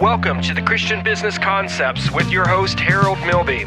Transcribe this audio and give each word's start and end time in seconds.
Welcome 0.00 0.42
to 0.42 0.52
the 0.52 0.60
Christian 0.60 1.02
Business 1.02 1.38
Concepts 1.38 2.10
with 2.10 2.30
your 2.30 2.46
host, 2.46 2.78
Harold 2.78 3.18
Milby. 3.20 3.64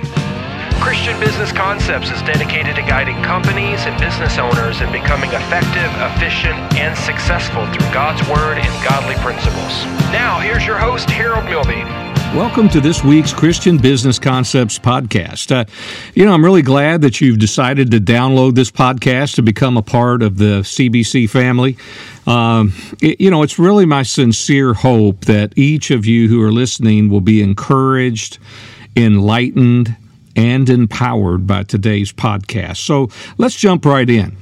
Christian 0.80 1.20
Business 1.20 1.52
Concepts 1.52 2.12
is 2.12 2.22
dedicated 2.22 2.76
to 2.76 2.84
guiding 2.84 3.16
companies 3.24 3.80
and 3.88 4.00
business 4.00 4.38
owners 4.38 4.80
in 4.80 4.92
becoming 4.92 5.32
effective, 5.32 5.90
efficient, 5.98 6.54
and 6.78 6.96
successful 6.96 7.66
through 7.74 7.92
God's 7.92 8.22
Word 8.30 8.60
and 8.60 8.86
godly 8.88 9.16
principles. 9.24 9.86
Now, 10.14 10.40
here's 10.40 10.68
your 10.68 10.78
host, 10.78 11.10
Harold 11.10 11.46
Milby. 11.46 11.84
Welcome 12.38 12.70
to 12.70 12.80
this 12.80 13.04
week's 13.04 13.34
Christian 13.34 13.80
Business 13.80 14.20
Concepts 14.20 14.78
podcast. 14.78 15.52
Uh, 15.52 15.66
you 16.14 16.26
know, 16.26 16.32
I'm 16.32 16.46
really 16.46 16.62
glad 16.62 17.02
that 17.02 17.20
you've 17.20 17.40
decided 17.40 17.90
to 17.90 18.00
download 18.00 18.54
this 18.54 18.70
podcast 18.70 19.34
to 19.36 19.42
become 19.42 19.78
a 19.78 19.82
part 19.82 20.22
of 20.22 20.38
the 20.38 20.62
CBC 20.62 21.28
family. 21.28 21.76
Um, 22.30 22.74
it, 23.02 23.20
you 23.20 23.32
know, 23.32 23.42
it's 23.42 23.58
really 23.58 23.88
my 23.88 24.04
sincere 24.04 24.76
hope 24.76 25.22
that 25.22 25.58
each 25.58 25.90
of 25.90 26.06
you 26.06 26.28
who 26.28 26.44
are 26.44 26.52
listening 26.52 27.10
will 27.10 27.22
be 27.22 27.42
encouraged, 27.42 28.38
enlightened, 28.96 29.98
and 30.36 30.70
empowered 30.70 31.48
by 31.48 31.64
today's 31.64 32.14
podcast. 32.14 32.78
So 32.78 33.10
let's 33.40 33.56
jump 33.56 33.84
right 33.84 34.08
in. 34.08 34.38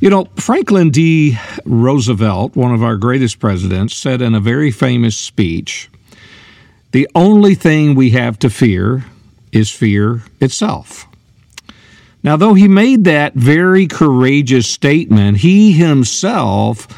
You 0.00 0.10
know, 0.10 0.24
Franklin 0.34 0.90
D. 0.90 1.38
Roosevelt, 1.64 2.56
one 2.56 2.74
of 2.74 2.82
our 2.82 2.96
greatest 2.96 3.38
presidents, 3.38 3.96
said 3.96 4.20
in 4.20 4.34
a 4.34 4.40
very 4.40 4.72
famous 4.72 5.16
speech, 5.16 5.88
the 6.90 7.08
only 7.14 7.54
thing 7.54 7.94
we 7.94 8.10
have 8.10 8.36
to 8.40 8.50
fear 8.50 9.04
is 9.52 9.70
fear 9.70 10.24
itself. 10.40 11.06
Now, 12.24 12.36
though 12.36 12.54
he 12.54 12.66
made 12.66 13.04
that 13.04 13.34
very 13.34 13.86
courageous 13.86 14.68
statement, 14.68 15.38
he 15.38 15.72
himself 15.72 16.88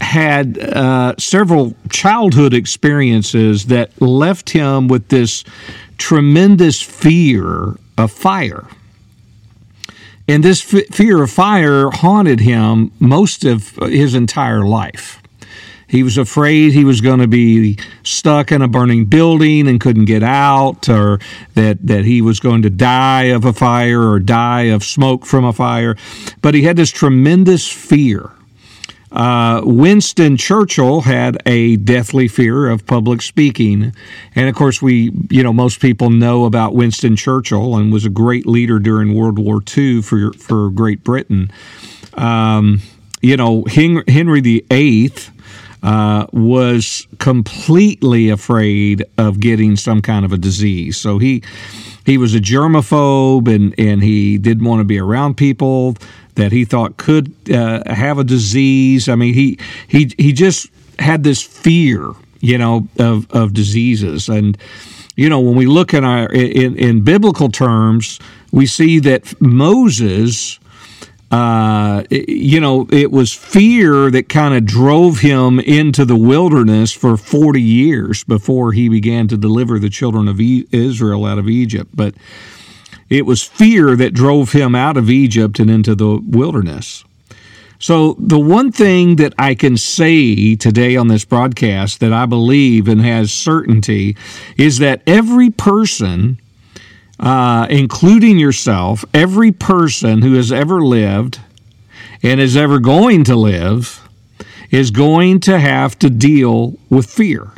had 0.00 0.58
uh, 0.58 1.14
several 1.18 1.74
childhood 1.90 2.54
experiences 2.54 3.66
that 3.66 4.00
left 4.00 4.50
him 4.50 4.88
with 4.88 5.08
this 5.08 5.44
tremendous 5.98 6.80
fear 6.80 7.76
of 7.98 8.10
fire. 8.10 8.66
And 10.26 10.42
this 10.42 10.74
f- 10.74 10.86
fear 10.86 11.22
of 11.22 11.30
fire 11.30 11.90
haunted 11.90 12.40
him 12.40 12.92
most 12.98 13.44
of 13.44 13.76
his 13.76 14.14
entire 14.14 14.64
life. 14.64 15.20
He 15.86 16.04
was 16.04 16.16
afraid 16.16 16.72
he 16.72 16.84
was 16.84 17.00
going 17.00 17.18
to 17.18 17.26
be 17.26 17.76
stuck 18.04 18.52
in 18.52 18.62
a 18.62 18.68
burning 18.68 19.06
building 19.06 19.66
and 19.66 19.80
couldn't 19.80 20.04
get 20.04 20.22
out, 20.22 20.88
or 20.88 21.18
that, 21.54 21.84
that 21.84 22.04
he 22.04 22.22
was 22.22 22.38
going 22.38 22.62
to 22.62 22.70
die 22.70 23.24
of 23.24 23.44
a 23.44 23.52
fire 23.52 24.08
or 24.08 24.20
die 24.20 24.70
of 24.70 24.84
smoke 24.84 25.26
from 25.26 25.44
a 25.44 25.52
fire. 25.52 25.96
But 26.42 26.54
he 26.54 26.62
had 26.62 26.76
this 26.76 26.90
tremendous 26.90 27.66
fear. 27.66 28.30
Uh, 29.12 29.60
Winston 29.64 30.36
Churchill 30.36 31.00
had 31.00 31.42
a 31.46 31.76
deathly 31.76 32.28
fear 32.28 32.68
of 32.68 32.86
public 32.86 33.22
speaking. 33.22 33.92
And 34.34 34.48
of 34.48 34.54
course, 34.54 34.80
we, 34.80 35.12
you 35.30 35.42
know, 35.42 35.52
most 35.52 35.80
people 35.80 36.10
know 36.10 36.44
about 36.44 36.74
Winston 36.74 37.16
Churchill 37.16 37.76
and 37.76 37.92
was 37.92 38.04
a 38.04 38.10
great 38.10 38.46
leader 38.46 38.78
during 38.78 39.14
World 39.14 39.38
War 39.38 39.60
II 39.76 40.02
for, 40.02 40.32
for 40.34 40.70
Great 40.70 41.02
Britain. 41.02 41.50
Um, 42.14 42.80
you 43.20 43.36
know, 43.36 43.64
Henry 43.64 44.40
VIII 44.40 45.12
uh, 45.82 46.26
was 46.32 47.06
completely 47.18 48.28
afraid 48.28 49.04
of 49.18 49.40
getting 49.40 49.76
some 49.76 50.02
kind 50.02 50.24
of 50.24 50.32
a 50.32 50.38
disease. 50.38 50.96
So 50.96 51.18
he 51.18 51.42
he 52.04 52.18
was 52.18 52.34
a 52.34 52.40
germaphobe 52.40 53.54
and, 53.54 53.74
and 53.78 54.02
he 54.02 54.38
didn't 54.38 54.64
want 54.64 54.80
to 54.80 54.84
be 54.84 54.98
around 54.98 55.36
people 55.36 55.96
that 56.34 56.52
he 56.52 56.64
thought 56.64 56.96
could 56.96 57.32
uh, 57.50 57.82
have 57.92 58.18
a 58.18 58.24
disease. 58.24 59.08
I 59.08 59.14
mean, 59.14 59.34
he 59.34 59.58
he 59.88 60.12
he 60.18 60.32
just 60.32 60.68
had 60.98 61.22
this 61.22 61.42
fear, 61.42 62.12
you 62.40 62.58
know, 62.58 62.88
of 62.98 63.30
of 63.30 63.52
diseases. 63.52 64.28
And 64.28 64.56
you 65.16 65.28
know, 65.28 65.40
when 65.40 65.54
we 65.54 65.66
look 65.66 65.94
in 65.94 66.04
our 66.04 66.32
in, 66.32 66.76
in 66.76 67.02
biblical 67.02 67.48
terms, 67.48 68.18
we 68.52 68.66
see 68.66 68.98
that 69.00 69.40
Moses 69.40 70.58
uh, 71.30 72.02
you 72.10 72.60
know, 72.60 72.88
it 72.90 73.12
was 73.12 73.32
fear 73.32 74.10
that 74.10 74.28
kind 74.28 74.52
of 74.52 74.64
drove 74.64 75.20
him 75.20 75.60
into 75.60 76.04
the 76.04 76.16
wilderness 76.16 76.92
for 76.92 77.16
40 77.16 77.62
years 77.62 78.24
before 78.24 78.72
he 78.72 78.88
began 78.88 79.28
to 79.28 79.36
deliver 79.36 79.78
the 79.78 79.90
children 79.90 80.26
of 80.26 80.40
Israel 80.40 81.24
out 81.24 81.38
of 81.38 81.48
Egypt. 81.48 81.90
But 81.94 82.14
it 83.10 83.26
was 83.26 83.42
fear 83.42 83.96
that 83.96 84.14
drove 84.14 84.52
him 84.52 84.74
out 84.74 84.96
of 84.96 85.10
Egypt 85.10 85.58
and 85.58 85.68
into 85.68 85.94
the 85.94 86.20
wilderness. 86.24 87.04
So, 87.78 88.14
the 88.18 88.38
one 88.38 88.72
thing 88.72 89.16
that 89.16 89.34
I 89.38 89.54
can 89.54 89.76
say 89.76 90.54
today 90.54 90.96
on 90.96 91.08
this 91.08 91.24
broadcast 91.24 92.00
that 92.00 92.12
I 92.12 92.26
believe 92.26 92.88
and 92.88 93.00
has 93.00 93.32
certainty 93.32 94.16
is 94.56 94.78
that 94.78 95.02
every 95.06 95.50
person 95.50 96.38
uh, 97.20 97.66
including 97.68 98.38
yourself, 98.38 99.04
every 99.12 99.52
person 99.52 100.22
who 100.22 100.34
has 100.34 100.50
ever 100.50 100.80
lived 100.80 101.38
and 102.22 102.40
is 102.40 102.56
ever 102.56 102.78
going 102.78 103.24
to 103.24 103.36
live 103.36 104.08
is 104.70 104.90
going 104.90 105.40
to 105.40 105.58
have 105.58 105.98
to 105.98 106.08
deal 106.08 106.78
with 106.88 107.10
fear. 107.10 107.52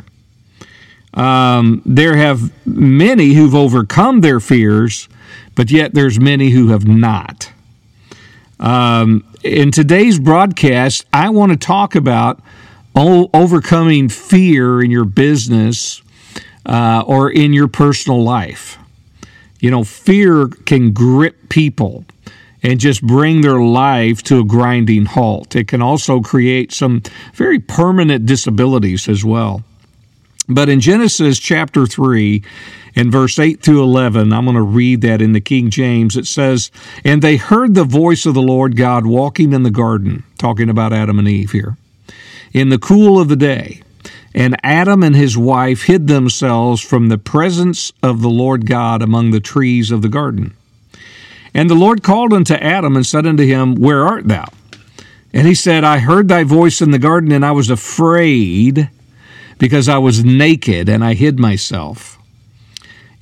Um, 1.13 1.81
there 1.85 2.17
have 2.17 2.51
many 2.65 3.33
who've 3.33 3.55
overcome 3.55 4.21
their 4.21 4.39
fears, 4.39 5.07
but 5.55 5.71
yet 5.71 5.93
there's 5.93 6.19
many 6.19 6.49
who 6.49 6.69
have 6.69 6.87
not. 6.87 7.51
Um, 8.59 9.23
in 9.43 9.71
today's 9.71 10.19
broadcast, 10.19 11.05
I 11.11 11.29
want 11.29 11.51
to 11.51 11.57
talk 11.57 11.95
about 11.95 12.41
overcoming 12.95 14.09
fear 14.09 14.81
in 14.81 14.91
your 14.91 15.05
business 15.05 16.01
uh, 16.65 17.03
or 17.05 17.29
in 17.29 17.53
your 17.53 17.67
personal 17.67 18.23
life. 18.23 18.77
You 19.59 19.71
know, 19.71 19.83
fear 19.83 20.47
can 20.47 20.91
grip 20.91 21.49
people 21.49 22.05
and 22.61 22.79
just 22.79 23.01
bring 23.01 23.41
their 23.41 23.59
life 23.59 24.23
to 24.23 24.39
a 24.39 24.43
grinding 24.43 25.05
halt. 25.05 25.55
It 25.55 25.67
can 25.67 25.81
also 25.81 26.21
create 26.21 26.71
some 26.71 27.01
very 27.33 27.59
permanent 27.59 28.25
disabilities 28.25 29.09
as 29.09 29.25
well. 29.25 29.63
But 30.47 30.69
in 30.69 30.79
Genesis 30.79 31.39
chapter 31.39 31.85
3, 31.85 32.43
in 32.95 33.09
verse 33.09 33.39
8 33.39 33.61
through 33.61 33.81
11, 33.83 34.31
I'm 34.31 34.45
going 34.45 34.55
to 34.55 34.61
read 34.61 35.01
that 35.01 35.21
in 35.21 35.33
the 35.33 35.41
King 35.41 35.69
James. 35.69 36.15
It 36.15 36.27
says, 36.27 36.71
And 37.03 37.21
they 37.21 37.37
heard 37.37 37.73
the 37.73 37.83
voice 37.83 38.25
of 38.25 38.33
the 38.33 38.41
Lord 38.41 38.77
God 38.77 39.05
walking 39.05 39.53
in 39.53 39.63
the 39.63 39.71
garden, 39.71 40.23
talking 40.37 40.69
about 40.69 40.93
Adam 40.93 41.19
and 41.19 41.27
Eve 41.27 41.51
here, 41.51 41.77
in 42.51 42.69
the 42.69 42.77
cool 42.77 43.19
of 43.19 43.29
the 43.29 43.35
day. 43.35 43.81
And 44.35 44.57
Adam 44.63 45.03
and 45.03 45.15
his 45.15 45.37
wife 45.37 45.83
hid 45.83 46.07
themselves 46.07 46.81
from 46.81 47.07
the 47.07 47.19
presence 47.19 47.91
of 48.01 48.21
the 48.21 48.29
Lord 48.29 48.65
God 48.65 49.01
among 49.01 49.31
the 49.31 49.39
trees 49.39 49.91
of 49.91 50.01
the 50.01 50.09
garden. 50.09 50.53
And 51.53 51.69
the 51.69 51.75
Lord 51.75 52.01
called 52.01 52.33
unto 52.33 52.55
Adam 52.55 52.95
and 52.95 53.05
said 53.05 53.27
unto 53.27 53.45
him, 53.45 53.75
Where 53.75 54.03
art 54.03 54.27
thou? 54.27 54.45
And 55.33 55.47
he 55.47 55.55
said, 55.55 55.83
I 55.83 55.99
heard 55.99 56.27
thy 56.27 56.43
voice 56.43 56.81
in 56.81 56.91
the 56.91 56.99
garden, 56.99 57.31
and 57.31 57.45
I 57.45 57.51
was 57.51 57.69
afraid 57.69 58.89
because 59.57 59.87
I 59.87 59.97
was 59.99 60.23
naked, 60.23 60.89
and 60.89 61.03
I 61.03 61.13
hid 61.13 61.39
myself. 61.39 62.19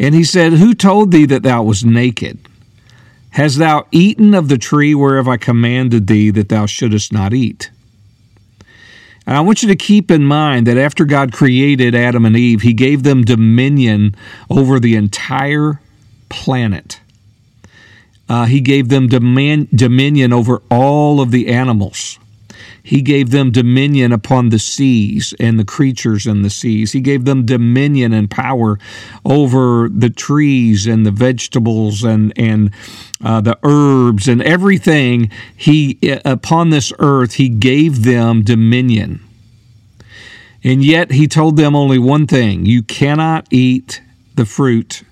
And 0.01 0.16
he 0.16 0.23
said, 0.23 0.53
Who 0.53 0.73
told 0.73 1.12
thee 1.12 1.28
that 1.28 1.44
thou 1.44 1.62
was 1.62 1.85
naked? 1.85 2.39
Hast 3.29 3.59
thou 3.59 3.85
eaten 3.91 4.34
of 4.34 4.50
the 4.50 4.57
tree 4.57 4.95
whereof 4.95 5.28
I 5.28 5.38
commanded 5.38 6.07
thee 6.07 6.31
that 6.31 6.50
thou 6.50 6.66
shouldest 6.66 7.13
not 7.13 7.35
eat? 7.35 7.69
And 9.28 9.38
I 9.38 9.41
want 9.41 9.61
you 9.61 9.69
to 9.69 9.75
keep 9.75 10.09
in 10.09 10.23
mind 10.23 10.66
that 10.66 10.78
after 10.78 11.06
God 11.06 11.31
created 11.31 11.94
Adam 11.94 12.25
and 12.25 12.35
Eve, 12.35 12.63
He 12.63 12.73
gave 12.73 13.03
them 13.03 13.23
dominion 13.23 14.16
over 14.50 14.79
the 14.79 14.95
entire 14.95 15.79
planet. 16.29 17.00
Uh, 18.28 18.45
he 18.45 18.61
gave 18.61 18.88
them 18.88 19.07
domin- 19.07 19.67
dominion 19.75 20.34
over 20.34 20.63
all 20.72 21.22
of 21.22 21.31
the 21.31 21.50
animals. 21.50 22.17
He 22.83 23.01
gave 23.01 23.29
them 23.29 23.51
dominion 23.51 24.11
upon 24.11 24.49
the 24.49 24.59
seas 24.59 25.33
and 25.39 25.59
the 25.59 25.65
creatures 25.65 26.25
in 26.25 26.41
the 26.41 26.49
seas. 26.49 26.91
He 26.91 27.01
gave 27.01 27.25
them 27.25 27.45
dominion 27.45 28.13
and 28.13 28.29
power 28.29 28.79
over 29.23 29.89
the 29.89 30.09
trees 30.09 30.87
and 30.87 31.05
the 31.05 31.11
vegetables 31.11 32.03
and 32.03 32.33
and 32.35 32.72
uh, 33.23 33.41
the 33.41 33.57
herbs 33.63 34.28
and 34.28 34.41
everything. 34.41 35.29
He 35.55 35.99
upon 36.25 36.69
this 36.69 36.91
earth 36.99 37.33
he 37.33 37.49
gave 37.49 38.03
them 38.03 38.41
dominion. 38.43 39.22
And 40.63 40.84
yet 40.84 41.11
he 41.11 41.27
told 41.27 41.57
them 41.57 41.75
only 41.75 41.99
one 41.99 42.27
thing: 42.27 42.66
you 42.66 42.84
cannot 42.84 43.47
eat 43.51 44.01
the 44.35 44.45
fruit 44.45 45.03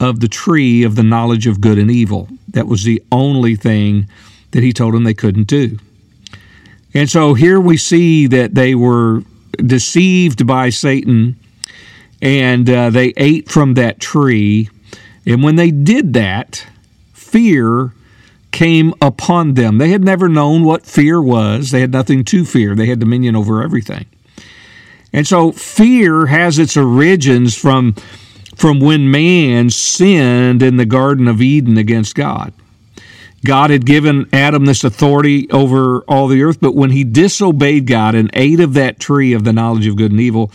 of 0.00 0.20
the 0.20 0.28
tree 0.28 0.84
of 0.84 0.94
the 0.94 1.02
knowledge 1.02 1.46
of 1.46 1.60
good 1.60 1.78
and 1.78 1.90
evil. 1.90 2.28
That 2.48 2.66
was 2.66 2.84
the 2.84 3.02
only 3.10 3.56
thing 3.56 4.08
that 4.52 4.62
he 4.62 4.72
told 4.72 4.94
them 4.94 5.04
they 5.04 5.14
couldn't 5.14 5.48
do. 5.48 5.78
And 6.94 7.10
so 7.10 7.34
here 7.34 7.60
we 7.60 7.76
see 7.76 8.26
that 8.28 8.54
they 8.54 8.74
were 8.74 9.22
deceived 9.56 10.46
by 10.46 10.70
Satan 10.70 11.36
and 12.20 12.68
uh, 12.68 12.90
they 12.90 13.12
ate 13.16 13.48
from 13.48 13.74
that 13.74 14.00
tree. 14.00 14.68
And 15.26 15.42
when 15.42 15.56
they 15.56 15.70
did 15.70 16.14
that, 16.14 16.66
fear 17.12 17.92
came 18.50 18.94
upon 19.00 19.54
them. 19.54 19.78
They 19.78 19.90
had 19.90 20.02
never 20.02 20.28
known 20.28 20.64
what 20.64 20.86
fear 20.86 21.20
was, 21.20 21.70
they 21.70 21.80
had 21.80 21.92
nothing 21.92 22.24
to 22.24 22.44
fear, 22.44 22.74
they 22.74 22.86
had 22.86 22.98
dominion 22.98 23.36
over 23.36 23.62
everything. 23.62 24.06
And 25.12 25.26
so 25.26 25.52
fear 25.52 26.26
has 26.26 26.58
its 26.58 26.76
origins 26.76 27.56
from, 27.56 27.94
from 28.56 28.80
when 28.80 29.10
man 29.10 29.70
sinned 29.70 30.62
in 30.62 30.76
the 30.76 30.86
Garden 30.86 31.28
of 31.28 31.40
Eden 31.40 31.76
against 31.78 32.14
God. 32.14 32.52
God 33.44 33.70
had 33.70 33.86
given 33.86 34.28
Adam 34.32 34.64
this 34.64 34.84
authority 34.84 35.48
over 35.50 36.00
all 36.02 36.26
the 36.26 36.42
earth, 36.42 36.58
but 36.60 36.74
when 36.74 36.90
he 36.90 37.04
disobeyed 37.04 37.86
God 37.86 38.14
and 38.14 38.30
ate 38.32 38.60
of 38.60 38.74
that 38.74 38.98
tree 38.98 39.32
of 39.32 39.44
the 39.44 39.52
knowledge 39.52 39.86
of 39.86 39.96
good 39.96 40.10
and 40.10 40.20
evil, 40.20 40.50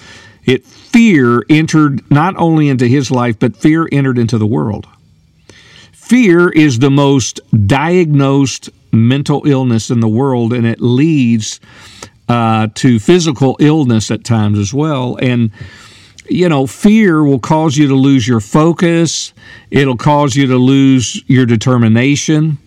it 0.45 0.65
fear 0.65 1.45
entered 1.49 2.09
not 2.11 2.35
only 2.37 2.67
into 2.67 2.87
his 2.87 3.09
life, 3.09 3.39
but 3.39 3.55
fear 3.55 3.87
entered 3.91 4.17
into 4.17 4.37
the 4.37 4.45
world. 4.45 4.87
Fear 5.91 6.49
is 6.49 6.79
the 6.79 6.91
most 6.91 7.39
diagnosed 7.67 8.69
mental 8.91 9.47
illness 9.47 9.89
in 9.89 10.01
the 10.01 10.07
world, 10.07 10.51
and 10.51 10.67
it 10.67 10.81
leads 10.81 11.61
uh, 12.27 12.67
to 12.75 12.99
physical 12.99 13.55
illness 13.59 14.11
at 14.11 14.23
times 14.23 14.59
as 14.59 14.73
well. 14.73 15.17
And 15.21 15.51
you 16.29 16.47
know, 16.47 16.67
fear 16.67 17.23
will 17.23 17.39
cause 17.39 17.77
you 17.77 17.87
to 17.87 17.95
lose 17.95 18.27
your 18.27 18.39
focus. 18.39 19.33
It'll 19.71 19.97
cause 19.97 20.35
you 20.35 20.47
to 20.47 20.57
lose 20.57 21.21
your 21.27 21.45
determination. 21.45 22.57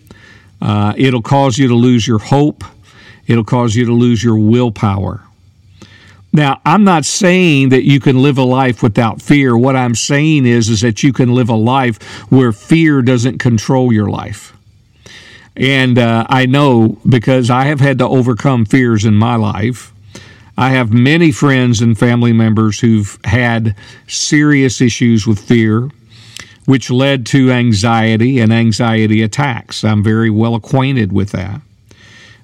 Uh, 0.61 0.93
it'll 0.97 1.21
cause 1.21 1.57
you 1.57 1.67
to 1.67 1.75
lose 1.75 2.07
your 2.07 2.19
hope. 2.19 2.63
It'll 3.27 3.43
cause 3.43 3.75
you 3.75 3.85
to 3.85 3.93
lose 3.93 4.23
your 4.23 4.37
willpower. 4.37 5.21
Now, 6.33 6.61
I'm 6.65 6.83
not 6.83 7.05
saying 7.05 7.69
that 7.69 7.83
you 7.83 7.99
can 7.99 8.21
live 8.21 8.37
a 8.37 8.43
life 8.43 8.83
without 8.83 9.21
fear. 9.21 9.57
What 9.57 9.75
I'm 9.75 9.95
saying 9.95 10.45
is, 10.45 10.69
is 10.69 10.81
that 10.81 11.01
you 11.01 11.13
can 11.13 11.33
live 11.33 11.49
a 11.49 11.55
life 11.55 12.01
where 12.31 12.51
fear 12.51 13.01
doesn't 13.01 13.39
control 13.39 13.91
your 13.91 14.09
life. 14.09 14.53
And 15.55 15.97
uh, 15.97 16.25
I 16.29 16.45
know 16.45 16.99
because 17.07 17.49
I 17.49 17.65
have 17.65 17.79
had 17.79 17.97
to 17.99 18.07
overcome 18.07 18.65
fears 18.65 19.05
in 19.05 19.15
my 19.15 19.35
life. 19.35 19.91
I 20.55 20.69
have 20.69 20.91
many 20.91 21.31
friends 21.31 21.81
and 21.81 21.97
family 21.97 22.33
members 22.33 22.79
who've 22.79 23.17
had 23.23 23.75
serious 24.07 24.81
issues 24.81 25.25
with 25.25 25.39
fear, 25.39 25.89
which 26.67 26.91
led 26.91 27.25
to 27.25 27.49
anxiety 27.49 28.39
and 28.39 28.51
anxiety 28.51 29.23
attacks. 29.23 29.85
I'm 29.85 30.03
very 30.03 30.29
well 30.29 30.53
acquainted 30.53 31.13
with 31.13 31.31
that 31.31 31.61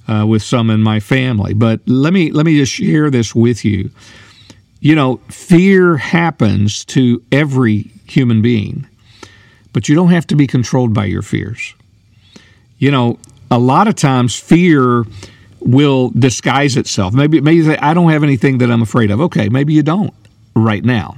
uh, 0.07 0.25
with 0.25 0.41
some 0.41 0.69
in 0.69 0.81
my 0.81 1.01
family. 1.01 1.53
But 1.53 1.81
let 1.85 2.13
me 2.13 2.31
let 2.31 2.45
me 2.45 2.57
just 2.57 2.71
share 2.71 3.09
this 3.09 3.35
with 3.35 3.65
you. 3.65 3.91
You 4.79 4.95
know, 4.95 5.17
fear 5.27 5.97
happens 5.97 6.85
to 6.85 7.21
every 7.33 7.91
human 8.05 8.41
being, 8.41 8.87
but 9.73 9.89
you 9.89 9.95
don't 9.95 10.11
have 10.11 10.27
to 10.27 10.37
be 10.37 10.47
controlled 10.47 10.93
by 10.93 11.03
your 11.03 11.21
fears. 11.21 11.73
You 12.77 12.91
know, 12.91 13.19
a 13.51 13.59
lot 13.59 13.89
of 13.89 13.95
times 13.95 14.39
fear 14.39 15.03
will 15.59 16.11
disguise 16.11 16.77
itself. 16.77 17.13
Maybe 17.13 17.41
maybe 17.41 17.61
say, 17.61 17.75
I 17.75 17.93
don't 17.93 18.09
have 18.09 18.23
anything 18.23 18.59
that 18.59 18.71
I'm 18.71 18.81
afraid 18.81 19.11
of. 19.11 19.19
Okay, 19.19 19.49
maybe 19.49 19.73
you 19.73 19.83
don't 19.83 20.13
right 20.55 20.85
now, 20.85 21.17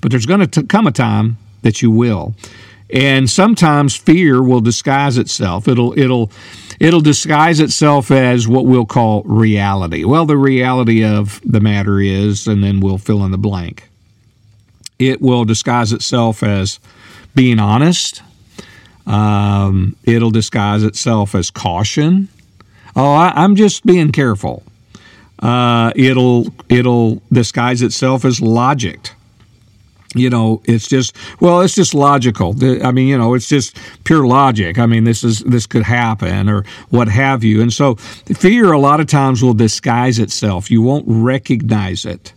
but 0.00 0.12
there's 0.12 0.26
going 0.26 0.46
to 0.46 0.62
come 0.62 0.86
a 0.86 0.92
time 0.92 1.36
that 1.64 1.82
you 1.82 1.90
will. 1.90 2.34
And 2.90 3.28
sometimes 3.28 3.96
fear 3.96 4.40
will 4.40 4.60
disguise 4.60 5.18
itself. 5.18 5.66
It'll 5.66 5.98
it'll 5.98 6.30
it'll 6.78 7.00
disguise 7.00 7.58
itself 7.58 8.10
as 8.10 8.46
what 8.46 8.66
we'll 8.66 8.86
call 8.86 9.22
reality. 9.24 10.04
Well, 10.04 10.26
the 10.26 10.36
reality 10.36 11.02
of 11.02 11.40
the 11.44 11.60
matter 11.60 11.98
is, 11.98 12.46
and 12.46 12.62
then 12.62 12.78
we'll 12.78 12.98
fill 12.98 13.24
in 13.24 13.32
the 13.32 13.38
blank. 13.38 13.88
It 14.98 15.20
will 15.20 15.44
disguise 15.44 15.92
itself 15.92 16.42
as 16.42 16.78
being 17.34 17.58
honest. 17.58 18.22
Um, 19.06 19.96
it'll 20.04 20.30
disguise 20.30 20.82
itself 20.82 21.34
as 21.34 21.50
caution. 21.50 22.28
Oh, 22.94 23.12
I, 23.12 23.44
am 23.44 23.56
just 23.56 23.84
being 23.84 24.12
careful. 24.12 24.62
Uh, 25.40 25.90
it'll 25.96 26.46
it'll 26.68 27.22
disguise 27.32 27.82
itself 27.82 28.24
as 28.24 28.40
logic 28.40 29.10
you 30.14 30.30
know 30.30 30.62
it's 30.64 30.88
just 30.88 31.16
well 31.40 31.60
it's 31.60 31.74
just 31.74 31.94
logical. 31.94 32.54
I 32.84 32.92
mean 32.92 33.08
you 33.08 33.18
know 33.18 33.34
it's 33.34 33.48
just 33.48 33.76
pure 34.04 34.26
logic. 34.26 34.78
I 34.78 34.86
mean 34.86 35.04
this 35.04 35.24
is 35.24 35.40
this 35.40 35.66
could 35.66 35.82
happen 35.82 36.48
or 36.48 36.64
what 36.90 37.08
have 37.08 37.44
you. 37.44 37.60
And 37.60 37.72
so 37.72 37.96
fear 37.96 38.72
a 38.72 38.78
lot 38.78 39.00
of 39.00 39.06
times 39.06 39.42
will 39.42 39.54
disguise 39.54 40.18
itself. 40.18 40.70
You 40.70 40.82
won't 40.82 41.04
recognize 41.06 42.04
it. 42.04 42.32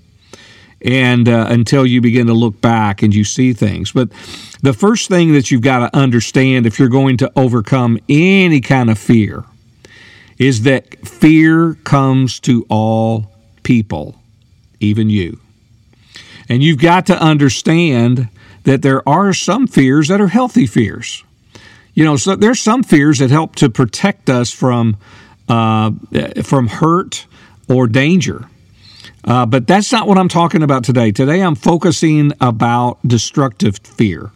And 0.81 1.27
uh, 1.27 1.47
until 1.49 1.85
you 1.85 2.01
begin 2.01 2.27
to 2.27 2.33
look 2.33 2.61
back 2.61 3.01
and 3.01 3.13
you 3.13 3.23
see 3.23 3.53
things. 3.53 3.91
But 3.91 4.09
the 4.61 4.73
first 4.73 5.09
thing 5.09 5.33
that 5.33 5.49
you've 5.49 5.61
got 5.61 5.79
to 5.79 5.97
understand 5.97 6.65
if 6.65 6.77
you're 6.77 6.87
going 6.87 7.17
to 7.17 7.31
overcome 7.35 7.97
any 8.07 8.61
kind 8.61 8.89
of 8.89 8.99
fear 8.99 9.43
is 10.37 10.63
that 10.63 11.07
fear 11.07 11.73
comes 11.83 12.39
to 12.41 12.65
all 12.69 13.31
people 13.63 14.15
even 14.79 15.09
you 15.09 15.39
and 16.49 16.63
you've 16.63 16.79
got 16.79 17.05
to 17.07 17.21
understand 17.21 18.29
that 18.63 18.81
there 18.81 19.07
are 19.07 19.33
some 19.33 19.67
fears 19.67 20.07
that 20.09 20.19
are 20.19 20.27
healthy 20.27 20.65
fears. 20.65 21.23
You 21.93 22.03
know, 22.03 22.15
so 22.15 22.35
there's 22.35 22.59
some 22.59 22.83
fears 22.83 23.19
that 23.19 23.31
help 23.31 23.55
to 23.55 23.69
protect 23.69 24.29
us 24.29 24.51
from 24.51 24.97
uh, 25.49 25.91
from 26.43 26.67
hurt 26.67 27.25
or 27.69 27.87
danger. 27.87 28.45
Uh, 29.23 29.45
but 29.45 29.67
that's 29.67 29.91
not 29.91 30.07
what 30.07 30.17
I'm 30.17 30.29
talking 30.29 30.63
about 30.63 30.83
today. 30.83 31.11
Today 31.11 31.41
I'm 31.41 31.55
focusing 31.55 32.33
about 32.39 32.99
destructive 33.05 33.77
fear. 33.83 34.31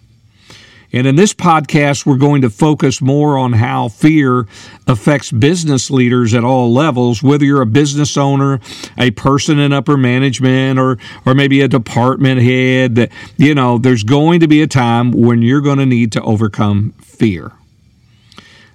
And 0.94 1.08
in 1.08 1.16
this 1.16 1.34
podcast, 1.34 2.06
we're 2.06 2.18
going 2.18 2.42
to 2.42 2.50
focus 2.50 3.02
more 3.02 3.38
on 3.38 3.54
how 3.54 3.88
fear 3.88 4.46
affects 4.88 5.32
business 5.32 5.90
leaders 5.90 6.34
at 6.34 6.44
all 6.44 6.74
levels, 6.74 7.24
whether 7.24 7.46
you're 7.46 7.62
a 7.62 7.66
business 7.66 8.18
owner, 8.18 8.60
a 8.98 9.12
person 9.12 9.58
in 9.58 9.72
upper 9.72 9.96
management, 9.96 10.80
or, 10.80 10.98
or 11.26 11.34
maybe 11.34 11.62
a 11.62 11.68
department 11.70 12.42
head. 12.42 12.96
That, 12.96 13.12
you 13.38 13.56
know, 13.56 13.78
there's 13.78 14.04
going 14.04 14.42
to 14.42 14.48
be 14.48 14.62
a 14.62 14.68
time 14.68 15.12
when 15.12 15.42
you're 15.42 15.62
going 15.62 15.80
to 15.80 15.86
need 15.86 16.12
to 16.14 16.22
overcome 16.24 16.92
fear. 17.02 17.54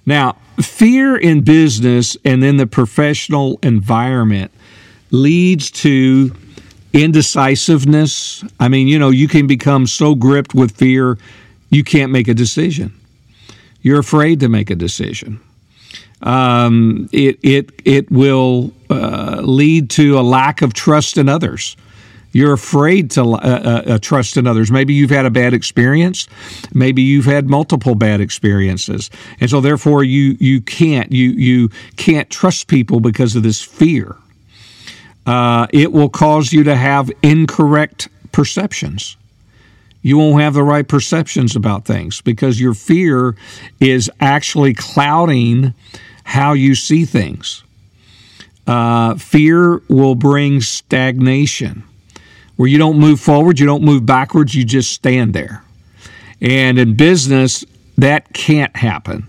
Now, 0.05 0.37
fear 0.59 1.17
in 1.17 1.41
business 1.41 2.17
and 2.25 2.43
in 2.43 2.57
the 2.57 2.65
professional 2.65 3.59
environment 3.61 4.51
leads 5.11 5.69
to 5.69 6.33
indecisiveness. 6.93 8.43
I 8.59 8.69
mean, 8.69 8.87
you 8.87 8.97
know, 8.97 9.09
you 9.11 9.27
can 9.27 9.45
become 9.45 9.85
so 9.85 10.15
gripped 10.15 10.55
with 10.55 10.71
fear 10.71 11.17
you 11.69 11.83
can't 11.83 12.11
make 12.11 12.27
a 12.27 12.33
decision. 12.33 12.93
You're 13.81 13.99
afraid 13.99 14.39
to 14.41 14.49
make 14.49 14.69
a 14.69 14.75
decision. 14.75 15.39
Um, 16.21 17.09
it 17.11 17.37
it 17.43 17.71
it 17.85 18.11
will 18.11 18.73
uh, 18.89 19.41
lead 19.43 19.89
to 19.91 20.19
a 20.19 20.21
lack 20.21 20.61
of 20.61 20.73
trust 20.73 21.17
in 21.17 21.29
others. 21.29 21.77
You're 22.31 22.53
afraid 22.53 23.11
to 23.11 23.23
uh, 23.23 23.37
uh, 23.37 23.91
uh, 23.93 23.99
trust 23.99 24.37
in 24.37 24.47
others. 24.47 24.69
Maybe 24.71 24.93
you've 24.93 25.09
had 25.09 25.25
a 25.25 25.29
bad 25.29 25.53
experience. 25.53 26.27
Maybe 26.73 27.01
you've 27.01 27.25
had 27.25 27.49
multiple 27.49 27.95
bad 27.95 28.19
experiences, 28.19 29.09
and 29.39 29.49
so 29.49 29.61
therefore 29.61 30.03
you 30.03 30.37
you 30.39 30.61
can't 30.61 31.11
you 31.11 31.29
you 31.31 31.69
can't 31.97 32.29
trust 32.29 32.67
people 32.67 32.99
because 32.99 33.35
of 33.35 33.43
this 33.43 33.61
fear. 33.61 34.15
Uh, 35.25 35.67
it 35.71 35.91
will 35.91 36.09
cause 36.09 36.51
you 36.53 36.63
to 36.63 36.75
have 36.75 37.11
incorrect 37.21 38.07
perceptions 38.31 39.17
you 40.07 40.17
won't 40.17 40.41
have 40.41 40.53
the 40.53 40.63
right 40.63 40.87
perceptions 40.87 41.53
about 41.57 41.83
things 41.83 42.21
because 42.21 42.61
your 42.61 42.73
fear 42.73 43.35
is 43.81 44.09
actually 44.21 44.73
clouding 44.73 45.73
how 46.23 46.53
you 46.53 46.75
see 46.75 47.03
things. 47.03 47.61
Uh, 48.65 49.15
fear 49.15 49.81
will 49.89 50.15
bring 50.15 50.61
stagnation 50.61 51.83
where 52.55 52.69
you 52.69 52.77
don't 52.77 52.97
move 52.97 53.19
forward, 53.19 53.59
you 53.59 53.65
don't 53.65 53.83
move 53.83 54.05
backwards, 54.05 54.55
you 54.55 54.63
just 54.63 54.93
stand 54.93 55.33
there. 55.33 55.61
And 56.39 56.79
in 56.79 56.95
business, 56.95 57.65
that 57.97 58.31
can't 58.31 58.73
happen. 58.77 59.27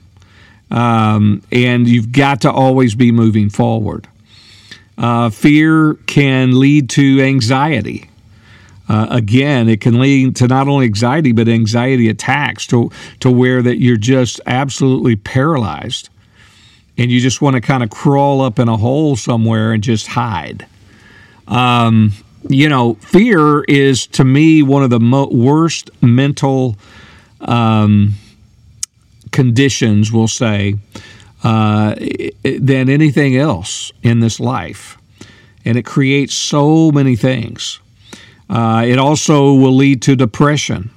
Um, 0.71 1.43
and 1.51 1.89
you've 1.89 2.13
got 2.13 2.43
to 2.43 2.53
always 2.53 2.95
be 2.95 3.11
moving 3.11 3.51
forward. 3.51 4.07
Uh, 4.97 5.31
fear 5.31 5.95
can 6.07 6.61
lead 6.61 6.89
to 6.91 7.21
anxiety 7.21 8.08
uh, 8.88 9.07
again, 9.11 9.68
it 9.68 9.80
can 9.80 10.00
lead 10.00 10.37
to 10.37 10.49
not 10.49 10.68
only 10.68 10.87
anxiety 10.87 11.33
but 11.33 11.49
anxiety 11.49 12.09
attacks 12.09 12.66
to 12.68 12.90
to 13.21 13.30
where 13.30 13.62
that 13.62 13.80
you're 13.80 13.97
just 13.97 14.40
absolutely 14.47 15.16
paralyzed, 15.16 16.09
and 16.97 17.11
you 17.11 17.21
just 17.21 17.42
want 17.42 17.54
to 17.54 17.61
kind 17.61 17.83
of 17.83 17.90
crawl 17.90 18.40
up 18.40 18.59
in 18.59 18.68
a 18.68 18.76
hole 18.76 19.16
somewhere 19.16 19.73
and 19.73 19.83
just 19.83 20.07
hide. 20.09 20.66
Um, 21.47 22.12
you 22.49 22.68
know, 22.68 22.95
fear 22.95 23.64
is 23.64 24.07
to 24.09 24.25
me 24.25 24.62
one 24.62 24.83
of 24.83 24.90
the 24.90 25.00
mo- 25.00 25.30
worst 25.30 25.90
mental 26.02 26.76
um, 27.40 28.14
conditions. 29.33 30.12
We'll 30.12 30.28
say. 30.28 30.76
Uh, 31.45 31.95
than 32.42 32.88
anything 32.88 33.37
else 33.37 33.92
in 34.02 34.18
this 34.18 34.40
life. 34.40 34.99
And 35.64 35.78
it 35.78 35.85
creates 35.85 36.35
so 36.35 36.90
many 36.90 37.14
things. 37.14 37.78
Uh, 38.49 38.85
it 38.87 38.99
also 38.99 39.52
will 39.55 39.76
lead 39.76 40.02
to 40.02 40.17
depression. 40.17 40.90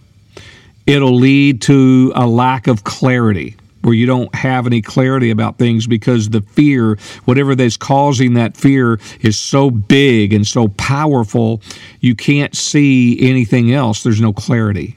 It'll 0.87 1.15
lead 1.15 1.61
to 1.63 2.11
a 2.15 2.25
lack 2.25 2.67
of 2.67 2.83
clarity. 2.83 3.55
where 3.81 3.95
you 3.95 4.05
don't 4.05 4.33
have 4.35 4.67
any 4.67 4.81
clarity 4.81 5.31
about 5.31 5.57
things 5.57 5.87
because 5.87 6.29
the 6.29 6.41
fear, 6.41 6.97
whatever 7.25 7.55
that's 7.55 7.77
causing 7.77 8.35
that 8.35 8.55
fear, 8.55 8.99
is 9.21 9.39
so 9.39 9.71
big 9.71 10.33
and 10.33 10.45
so 10.45 10.67
powerful, 10.67 11.61
you 11.99 12.13
can't 12.15 12.55
see 12.55 13.17
anything 13.27 13.73
else. 13.73 14.03
There's 14.03 14.21
no 14.21 14.33
clarity. 14.33 14.95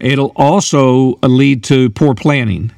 It'll 0.00 0.32
also 0.36 1.18
lead 1.22 1.64
to 1.64 1.90
poor 1.90 2.14
planning 2.14 2.70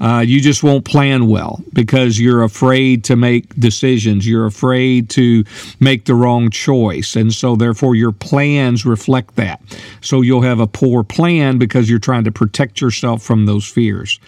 uh, 0.00 0.24
you 0.26 0.40
just 0.40 0.62
won't 0.62 0.84
plan 0.84 1.26
well 1.26 1.62
because 1.72 2.18
you're 2.18 2.42
afraid 2.42 3.04
to 3.04 3.16
make 3.16 3.54
decisions. 3.56 4.26
You're 4.26 4.46
afraid 4.46 5.10
to 5.10 5.44
make 5.78 6.06
the 6.06 6.14
wrong 6.14 6.50
choice. 6.50 7.16
And 7.16 7.32
so, 7.32 7.56
therefore, 7.56 7.94
your 7.94 8.12
plans 8.12 8.86
reflect 8.86 9.36
that. 9.36 9.60
So, 10.00 10.22
you'll 10.22 10.42
have 10.42 10.60
a 10.60 10.66
poor 10.66 11.04
plan 11.04 11.58
because 11.58 11.90
you're 11.90 11.98
trying 11.98 12.24
to 12.24 12.32
protect 12.32 12.80
yourself 12.80 13.22
from 13.22 13.46
those 13.46 13.66
fears. 13.66 14.18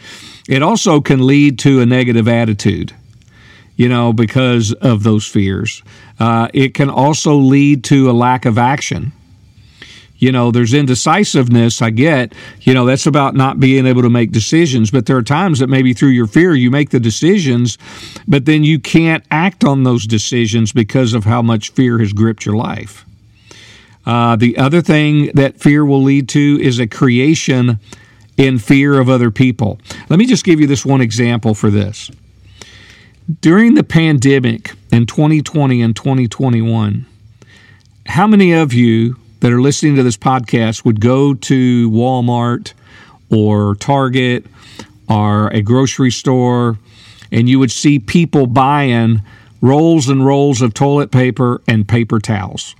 It 0.48 0.62
also 0.62 1.00
can 1.00 1.26
lead 1.26 1.58
to 1.60 1.80
a 1.80 1.86
negative 1.86 2.28
attitude 2.28 2.94
you 3.74 3.88
know, 3.88 4.12
because 4.12 4.72
of 4.74 5.02
those 5.02 5.26
fears. 5.26 5.82
Uh, 6.20 6.46
it 6.52 6.74
can 6.74 6.90
also 6.90 7.34
lead 7.34 7.82
to 7.82 8.10
a 8.10 8.12
lack 8.12 8.44
of 8.44 8.58
action 8.58 9.12
you 10.22 10.30
know, 10.30 10.52
there's 10.52 10.72
indecisiveness. 10.72 11.82
I 11.82 11.90
get, 11.90 12.32
you 12.60 12.74
know, 12.74 12.84
that's 12.84 13.06
about 13.06 13.34
not 13.34 13.58
being 13.58 13.86
able 13.86 14.02
to 14.02 14.08
make 14.08 14.30
decisions. 14.30 14.88
But 14.88 15.06
there 15.06 15.16
are 15.16 15.22
times 15.22 15.58
that 15.58 15.66
maybe 15.66 15.92
through 15.92 16.10
your 16.10 16.28
fear, 16.28 16.54
you 16.54 16.70
make 16.70 16.90
the 16.90 17.00
decisions, 17.00 17.76
but 18.28 18.44
then 18.44 18.62
you 18.62 18.78
can't 18.78 19.24
act 19.32 19.64
on 19.64 19.82
those 19.82 20.06
decisions 20.06 20.72
because 20.72 21.12
of 21.12 21.24
how 21.24 21.42
much 21.42 21.70
fear 21.70 21.98
has 21.98 22.12
gripped 22.12 22.46
your 22.46 22.54
life. 22.54 23.04
Uh, 24.06 24.36
the 24.36 24.56
other 24.58 24.80
thing 24.80 25.26
that 25.34 25.58
fear 25.58 25.84
will 25.84 26.04
lead 26.04 26.28
to 26.28 26.56
is 26.62 26.78
a 26.78 26.86
creation 26.86 27.80
in 28.36 28.60
fear 28.60 29.00
of 29.00 29.08
other 29.08 29.32
people. 29.32 29.80
Let 30.08 30.20
me 30.20 30.26
just 30.26 30.44
give 30.44 30.60
you 30.60 30.68
this 30.68 30.86
one 30.86 31.00
example 31.00 31.52
for 31.52 31.68
this. 31.68 32.12
During 33.40 33.74
the 33.74 33.82
pandemic 33.82 34.70
in 34.92 35.04
2020 35.06 35.82
and 35.82 35.96
2021, 35.96 37.06
how 38.06 38.28
many 38.28 38.52
of 38.52 38.72
you 38.72 39.16
that 39.42 39.52
are 39.52 39.60
listening 39.60 39.96
to 39.96 40.04
this 40.04 40.16
podcast 40.16 40.84
would 40.84 41.00
go 41.00 41.34
to 41.34 41.90
Walmart 41.90 42.74
or 43.28 43.74
Target 43.74 44.46
or 45.08 45.48
a 45.48 45.60
grocery 45.60 46.12
store 46.12 46.78
and 47.32 47.48
you 47.48 47.58
would 47.58 47.72
see 47.72 47.98
people 47.98 48.46
buying 48.46 49.20
rolls 49.60 50.08
and 50.08 50.24
rolls 50.24 50.62
of 50.62 50.74
toilet 50.74 51.10
paper 51.10 51.60
and 51.66 51.88
paper 51.88 52.20
towels. 52.20 52.76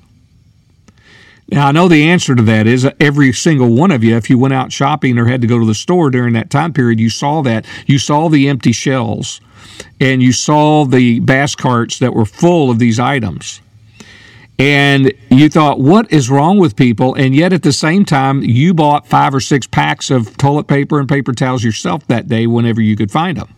Now, 1.48 1.66
I 1.66 1.72
know 1.72 1.88
the 1.88 2.08
answer 2.08 2.36
to 2.36 2.42
that 2.42 2.68
is 2.68 2.84
uh, 2.84 2.92
every 3.00 3.32
single 3.32 3.74
one 3.74 3.90
of 3.90 4.04
you, 4.04 4.16
if 4.16 4.30
you 4.30 4.38
went 4.38 4.54
out 4.54 4.70
shopping 4.70 5.18
or 5.18 5.26
had 5.26 5.40
to 5.40 5.48
go 5.48 5.58
to 5.58 5.66
the 5.66 5.74
store 5.74 6.10
during 6.10 6.32
that 6.34 6.48
time 6.48 6.72
period, 6.72 7.00
you 7.00 7.10
saw 7.10 7.42
that. 7.42 7.66
You 7.86 7.98
saw 7.98 8.28
the 8.28 8.48
empty 8.48 8.70
shelves 8.70 9.40
and 10.00 10.22
you 10.22 10.30
saw 10.30 10.84
the 10.84 11.18
bass 11.18 11.56
carts 11.56 11.98
that 11.98 12.14
were 12.14 12.24
full 12.24 12.70
of 12.70 12.78
these 12.78 13.00
items 13.00 13.61
and 14.58 15.12
you 15.30 15.48
thought, 15.48 15.80
what 15.80 16.12
is 16.12 16.30
wrong 16.30 16.58
with 16.58 16.76
people? 16.76 17.14
And 17.14 17.34
yet 17.34 17.52
at 17.52 17.62
the 17.62 17.72
same 17.72 18.04
time, 18.04 18.42
you 18.42 18.74
bought 18.74 19.06
five 19.06 19.34
or 19.34 19.40
six 19.40 19.66
packs 19.66 20.10
of 20.10 20.36
toilet 20.36 20.66
paper 20.66 21.00
and 21.00 21.08
paper 21.08 21.32
towels 21.32 21.64
yourself 21.64 22.06
that 22.06 22.28
day 22.28 22.46
whenever 22.46 22.80
you 22.80 22.96
could 22.96 23.10
find 23.10 23.38
them. 23.38 23.54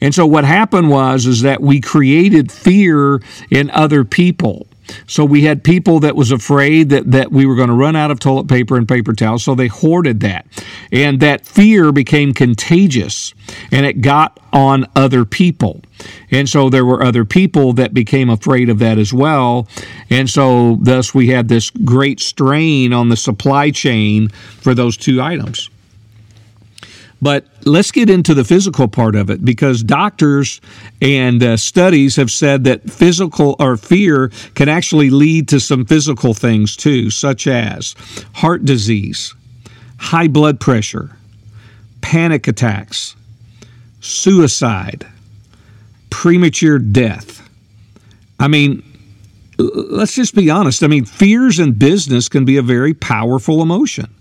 And 0.00 0.14
so 0.14 0.26
what 0.26 0.44
happened 0.44 0.90
was 0.90 1.26
is 1.26 1.42
that 1.42 1.60
we 1.60 1.80
created 1.80 2.52
fear 2.52 3.20
in 3.50 3.70
other 3.70 4.04
people. 4.04 4.66
So 5.06 5.24
we 5.24 5.42
had 5.42 5.64
people 5.64 6.00
that 6.00 6.14
was 6.14 6.30
afraid 6.30 6.90
that, 6.90 7.10
that 7.10 7.32
we 7.32 7.44
were 7.44 7.56
going 7.56 7.68
to 7.68 7.74
run 7.74 7.96
out 7.96 8.10
of 8.10 8.20
toilet 8.20 8.46
paper 8.48 8.76
and 8.76 8.86
paper 8.86 9.12
towels, 9.14 9.42
so 9.42 9.54
they 9.54 9.66
hoarded 9.66 10.20
that. 10.20 10.46
And 10.92 11.20
that 11.20 11.44
fear 11.44 11.92
became 11.92 12.32
contagious 12.32 13.34
and 13.72 13.84
it 13.84 14.00
got 14.00 14.38
on 14.52 14.86
other 14.94 15.24
people. 15.24 15.80
And 16.30 16.48
so 16.48 16.68
there 16.68 16.84
were 16.84 17.02
other 17.02 17.24
people 17.24 17.72
that 17.74 17.94
became 17.94 18.30
afraid 18.30 18.68
of 18.68 18.78
that 18.80 18.98
as 18.98 19.12
well. 19.12 19.68
And 20.10 20.28
so 20.28 20.76
thus 20.80 21.14
we 21.14 21.28
had 21.28 21.48
this 21.48 21.70
great 21.70 22.20
strain 22.20 22.92
on 22.92 23.08
the 23.08 23.16
supply 23.16 23.70
chain 23.70 24.28
for 24.28 24.74
those 24.74 24.96
two 24.96 25.22
items. 25.22 25.70
But 27.22 27.46
let's 27.64 27.90
get 27.92 28.10
into 28.10 28.34
the 28.34 28.44
physical 28.44 28.88
part 28.88 29.14
of 29.14 29.30
it 29.30 29.44
because 29.44 29.82
doctors 29.82 30.60
and 31.00 31.42
uh, 31.42 31.56
studies 31.56 32.16
have 32.16 32.30
said 32.30 32.64
that 32.64 32.90
physical 32.90 33.56
or 33.58 33.76
fear 33.78 34.30
can 34.54 34.68
actually 34.68 35.08
lead 35.08 35.48
to 35.48 35.60
some 35.60 35.86
physical 35.86 36.34
things 36.34 36.76
too, 36.76 37.08
such 37.08 37.46
as 37.46 37.94
heart 38.34 38.66
disease, 38.66 39.34
high 39.98 40.28
blood 40.28 40.60
pressure, 40.60 41.16
panic 42.02 42.46
attacks, 42.46 43.16
suicide, 44.00 45.06
premature 46.10 46.78
death. 46.78 47.48
I 48.38 48.48
mean, 48.48 48.82
let's 49.58 50.14
just 50.14 50.34
be 50.34 50.50
honest. 50.50 50.82
I 50.82 50.86
mean, 50.86 51.04
fears 51.04 51.58
in 51.58 51.72
business 51.72 52.28
can 52.28 52.44
be 52.44 52.56
a 52.56 52.62
very 52.62 52.94
powerful 52.94 53.62
emotion. 53.62 54.12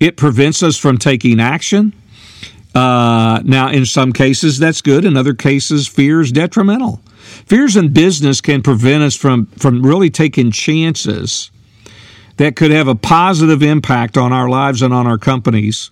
It 0.00 0.16
prevents 0.16 0.62
us 0.62 0.76
from 0.76 0.98
taking 0.98 1.40
action. 1.40 1.92
Uh, 2.74 3.40
now, 3.44 3.70
in 3.70 3.86
some 3.86 4.12
cases, 4.12 4.58
that's 4.58 4.82
good. 4.82 5.04
In 5.04 5.16
other 5.16 5.34
cases, 5.34 5.86
fear 5.86 6.20
is 6.20 6.32
detrimental. 6.32 7.00
Fears 7.46 7.76
in 7.76 7.92
business 7.92 8.40
can 8.40 8.62
prevent 8.62 9.02
us 9.02 9.14
from, 9.14 9.46
from 9.46 9.86
really 9.86 10.10
taking 10.10 10.50
chances 10.50 11.50
that 12.36 12.56
could 12.56 12.72
have 12.72 12.88
a 12.88 12.96
positive 12.96 13.62
impact 13.62 14.16
on 14.16 14.32
our 14.32 14.48
lives 14.48 14.82
and 14.82 14.92
on 14.92 15.06
our 15.06 15.18
companies, 15.18 15.90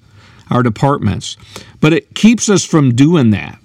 our 0.51 0.63
departments. 0.63 1.37
But 1.81 1.93
it 1.93 2.15
keeps 2.15 2.49
us 2.49 2.65
from 2.65 2.95
doing 2.95 3.31
that. 3.31 3.59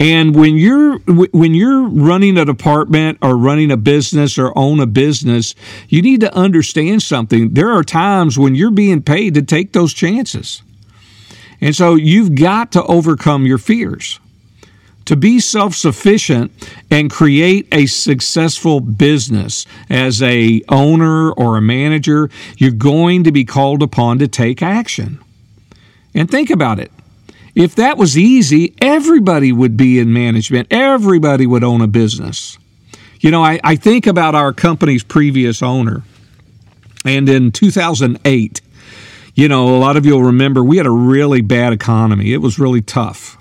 And 0.00 0.34
when 0.36 0.56
you're 0.56 0.98
when 0.98 1.54
you're 1.54 1.88
running 1.88 2.38
a 2.38 2.44
department 2.44 3.18
or 3.20 3.36
running 3.36 3.72
a 3.72 3.76
business 3.76 4.38
or 4.38 4.56
own 4.56 4.78
a 4.78 4.86
business, 4.86 5.56
you 5.88 6.02
need 6.02 6.20
to 6.20 6.32
understand 6.34 7.02
something. 7.02 7.54
There 7.54 7.72
are 7.72 7.82
times 7.82 8.38
when 8.38 8.54
you're 8.54 8.70
being 8.70 9.02
paid 9.02 9.34
to 9.34 9.42
take 9.42 9.72
those 9.72 9.92
chances. 9.92 10.62
And 11.60 11.74
so 11.74 11.96
you've 11.96 12.36
got 12.36 12.70
to 12.72 12.84
overcome 12.84 13.44
your 13.44 13.58
fears. 13.58 14.20
To 15.06 15.16
be 15.16 15.40
self-sufficient 15.40 16.52
and 16.90 17.10
create 17.10 17.66
a 17.72 17.86
successful 17.86 18.78
business 18.80 19.64
as 19.88 20.22
a 20.22 20.62
owner 20.68 21.32
or 21.32 21.56
a 21.56 21.62
manager, 21.62 22.28
you're 22.58 22.70
going 22.70 23.24
to 23.24 23.32
be 23.32 23.44
called 23.44 23.82
upon 23.82 24.18
to 24.18 24.28
take 24.28 24.62
action. 24.62 25.18
And 26.14 26.30
think 26.30 26.50
about 26.50 26.78
it. 26.78 26.92
If 27.58 27.74
that 27.74 27.98
was 27.98 28.16
easy, 28.16 28.72
everybody 28.80 29.50
would 29.50 29.76
be 29.76 29.98
in 29.98 30.12
management, 30.12 30.68
everybody 30.70 31.44
would 31.44 31.64
own 31.64 31.80
a 31.80 31.88
business. 31.88 32.56
You 33.18 33.32
know, 33.32 33.42
I, 33.42 33.58
I 33.64 33.74
think 33.74 34.06
about 34.06 34.36
our 34.36 34.52
company's 34.52 35.02
previous 35.02 35.60
owner. 35.60 36.04
And 37.04 37.28
in 37.28 37.50
2008, 37.50 38.60
you 39.34 39.48
know, 39.48 39.76
a 39.76 39.78
lot 39.78 39.96
of 39.96 40.06
you 40.06 40.12
will 40.12 40.22
remember 40.22 40.62
we 40.62 40.76
had 40.76 40.86
a 40.86 40.90
really 40.90 41.40
bad 41.40 41.72
economy. 41.72 42.32
It 42.32 42.36
was 42.36 42.60
really 42.60 42.80
tough. 42.80 43.36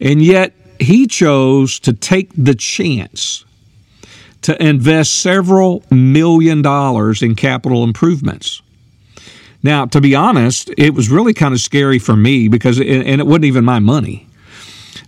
And 0.00 0.22
yet, 0.22 0.54
he 0.78 1.08
chose 1.08 1.80
to 1.80 1.92
take 1.92 2.30
the 2.36 2.54
chance 2.54 3.44
to 4.42 4.64
invest 4.64 5.20
several 5.20 5.82
million 5.90 6.62
dollars 6.62 7.20
in 7.20 7.34
capital 7.34 7.82
improvements. 7.82 8.62
Now, 9.62 9.86
to 9.86 10.00
be 10.00 10.14
honest, 10.14 10.70
it 10.76 10.94
was 10.94 11.08
really 11.08 11.34
kind 11.34 11.54
of 11.54 11.60
scary 11.60 11.98
for 11.98 12.16
me 12.16 12.48
because, 12.48 12.78
and 12.78 13.20
it 13.20 13.26
wasn't 13.26 13.44
even 13.44 13.64
my 13.64 13.78
money, 13.78 14.26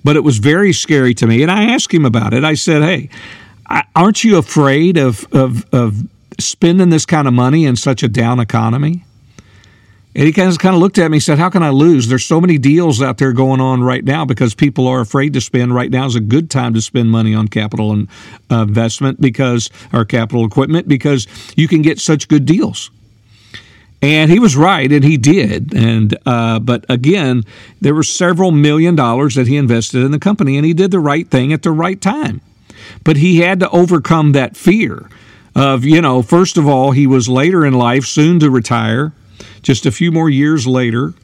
but 0.05 0.17
it 0.17 0.21
was 0.23 0.39
very 0.39 0.73
scary 0.73 1.15
to 1.15 1.27
me. 1.27 1.43
And 1.43 1.51
I 1.51 1.65
asked 1.73 1.93
him 1.93 2.05
about 2.05 2.33
it. 2.33 2.45
I 2.45 2.55
said, 2.55 2.83
Hey, 2.83 3.09
aren't 3.97 4.23
you 4.23 4.39
afraid 4.39 4.97
of, 4.97 5.27
of, 5.33 5.67
of 5.75 6.09
spending 6.39 6.91
this 6.91 7.05
kind 7.05 7.27
of 7.27 7.35
money 7.35 7.65
in 7.65 7.77
such 7.77 8.03
a 8.03 8.09
down 8.09 8.39
economy? 8.39 9.05
And 10.17 10.27
he 10.27 10.33
kind 10.33 10.49
of, 10.49 10.59
kind 10.59 10.77
of 10.77 10.81
looked 10.81 10.99
at 10.99 11.11
me 11.11 11.17
and 11.17 11.23
said, 11.23 11.39
How 11.39 11.51
can 11.51 11.65
I 11.65 11.71
lose? 11.71 12.07
There's 12.07 12.25
so 12.25 12.41
many 12.41 12.57
deals 12.57 13.03
out 13.03 13.19
there 13.19 13.33
going 13.33 13.61
on 13.61 13.83
right 13.83 14.05
now 14.05 14.25
because 14.25 14.55
people 14.55 14.87
are 14.87 15.01
afraid 15.01 15.33
to 15.33 15.41
spend. 15.41 15.75
Right 15.75 15.91
now 15.91 16.07
is 16.07 16.15
a 16.15 16.21
good 16.21 16.51
time 16.51 16.75
to 16.75 16.81
spend 16.81 17.11
money 17.11 17.35
on 17.35 17.49
capital 17.49 17.91
and 17.91 18.09
uh, 18.51 18.63
investment 18.63 19.21
because, 19.21 19.71
or 19.93 20.05
capital 20.05 20.45
equipment 20.45 20.87
because 20.87 21.27
you 21.57 21.67
can 21.67 21.83
get 21.83 21.99
such 21.99 22.29
good 22.29 22.47
deals. 22.47 22.93
And 24.05 24.31
he 24.31 24.39
was 24.39 24.55
right, 24.55 24.93
and 24.93 25.03
he 25.03 25.17
did. 25.17 25.73
And 25.73 26.15
uh, 26.27 26.59
but 26.59 26.85
again, 26.91 27.43
there 27.81 27.95
were 27.95 28.03
several 28.03 28.51
million 28.51 28.95
dollars 28.95 29.35
that 29.35 29.47
he 29.47 29.57
invested 29.57 30.05
in 30.05 30.11
the 30.11 30.19
company, 30.19 30.59
and 30.59 30.67
he 30.67 30.75
did 30.75 30.91
the 30.91 30.99
right 31.01 31.27
thing 31.27 31.55
at 31.55 31.63
the 31.63 31.71
right 31.71 31.99
time. 31.99 32.43
But 33.03 33.17
he 33.17 33.39
had 33.39 33.61
to 33.61 33.71
overcome 33.71 34.33
that 34.33 34.59
fear 34.59 35.09
of, 35.57 35.85
you 35.87 36.03
know, 36.03 36.21
first 36.21 36.59
of 36.59 36.69
all, 36.69 36.91
he 36.91 37.07
was 37.07 37.31
later 37.31 37.65
in 37.65 37.73
life, 37.73 38.05
soon 38.05 38.39
to 38.41 38.51
retire, 38.51 39.15
just 39.63 39.87
a 39.87 39.91
few 39.91 40.13
more 40.13 40.29
years 40.29 40.67
later. 40.67 41.15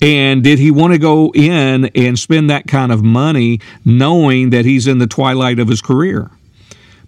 And 0.00 0.42
did 0.42 0.58
he 0.58 0.70
want 0.70 0.94
to 0.94 0.98
go 0.98 1.30
in 1.34 1.90
and 1.94 2.18
spend 2.18 2.48
that 2.48 2.66
kind 2.66 2.90
of 2.90 3.04
money 3.04 3.60
knowing 3.84 4.48
that 4.48 4.64
he's 4.64 4.86
in 4.86 4.96
the 4.96 5.06
twilight 5.06 5.58
of 5.58 5.68
his 5.68 5.82
career? 5.82 6.30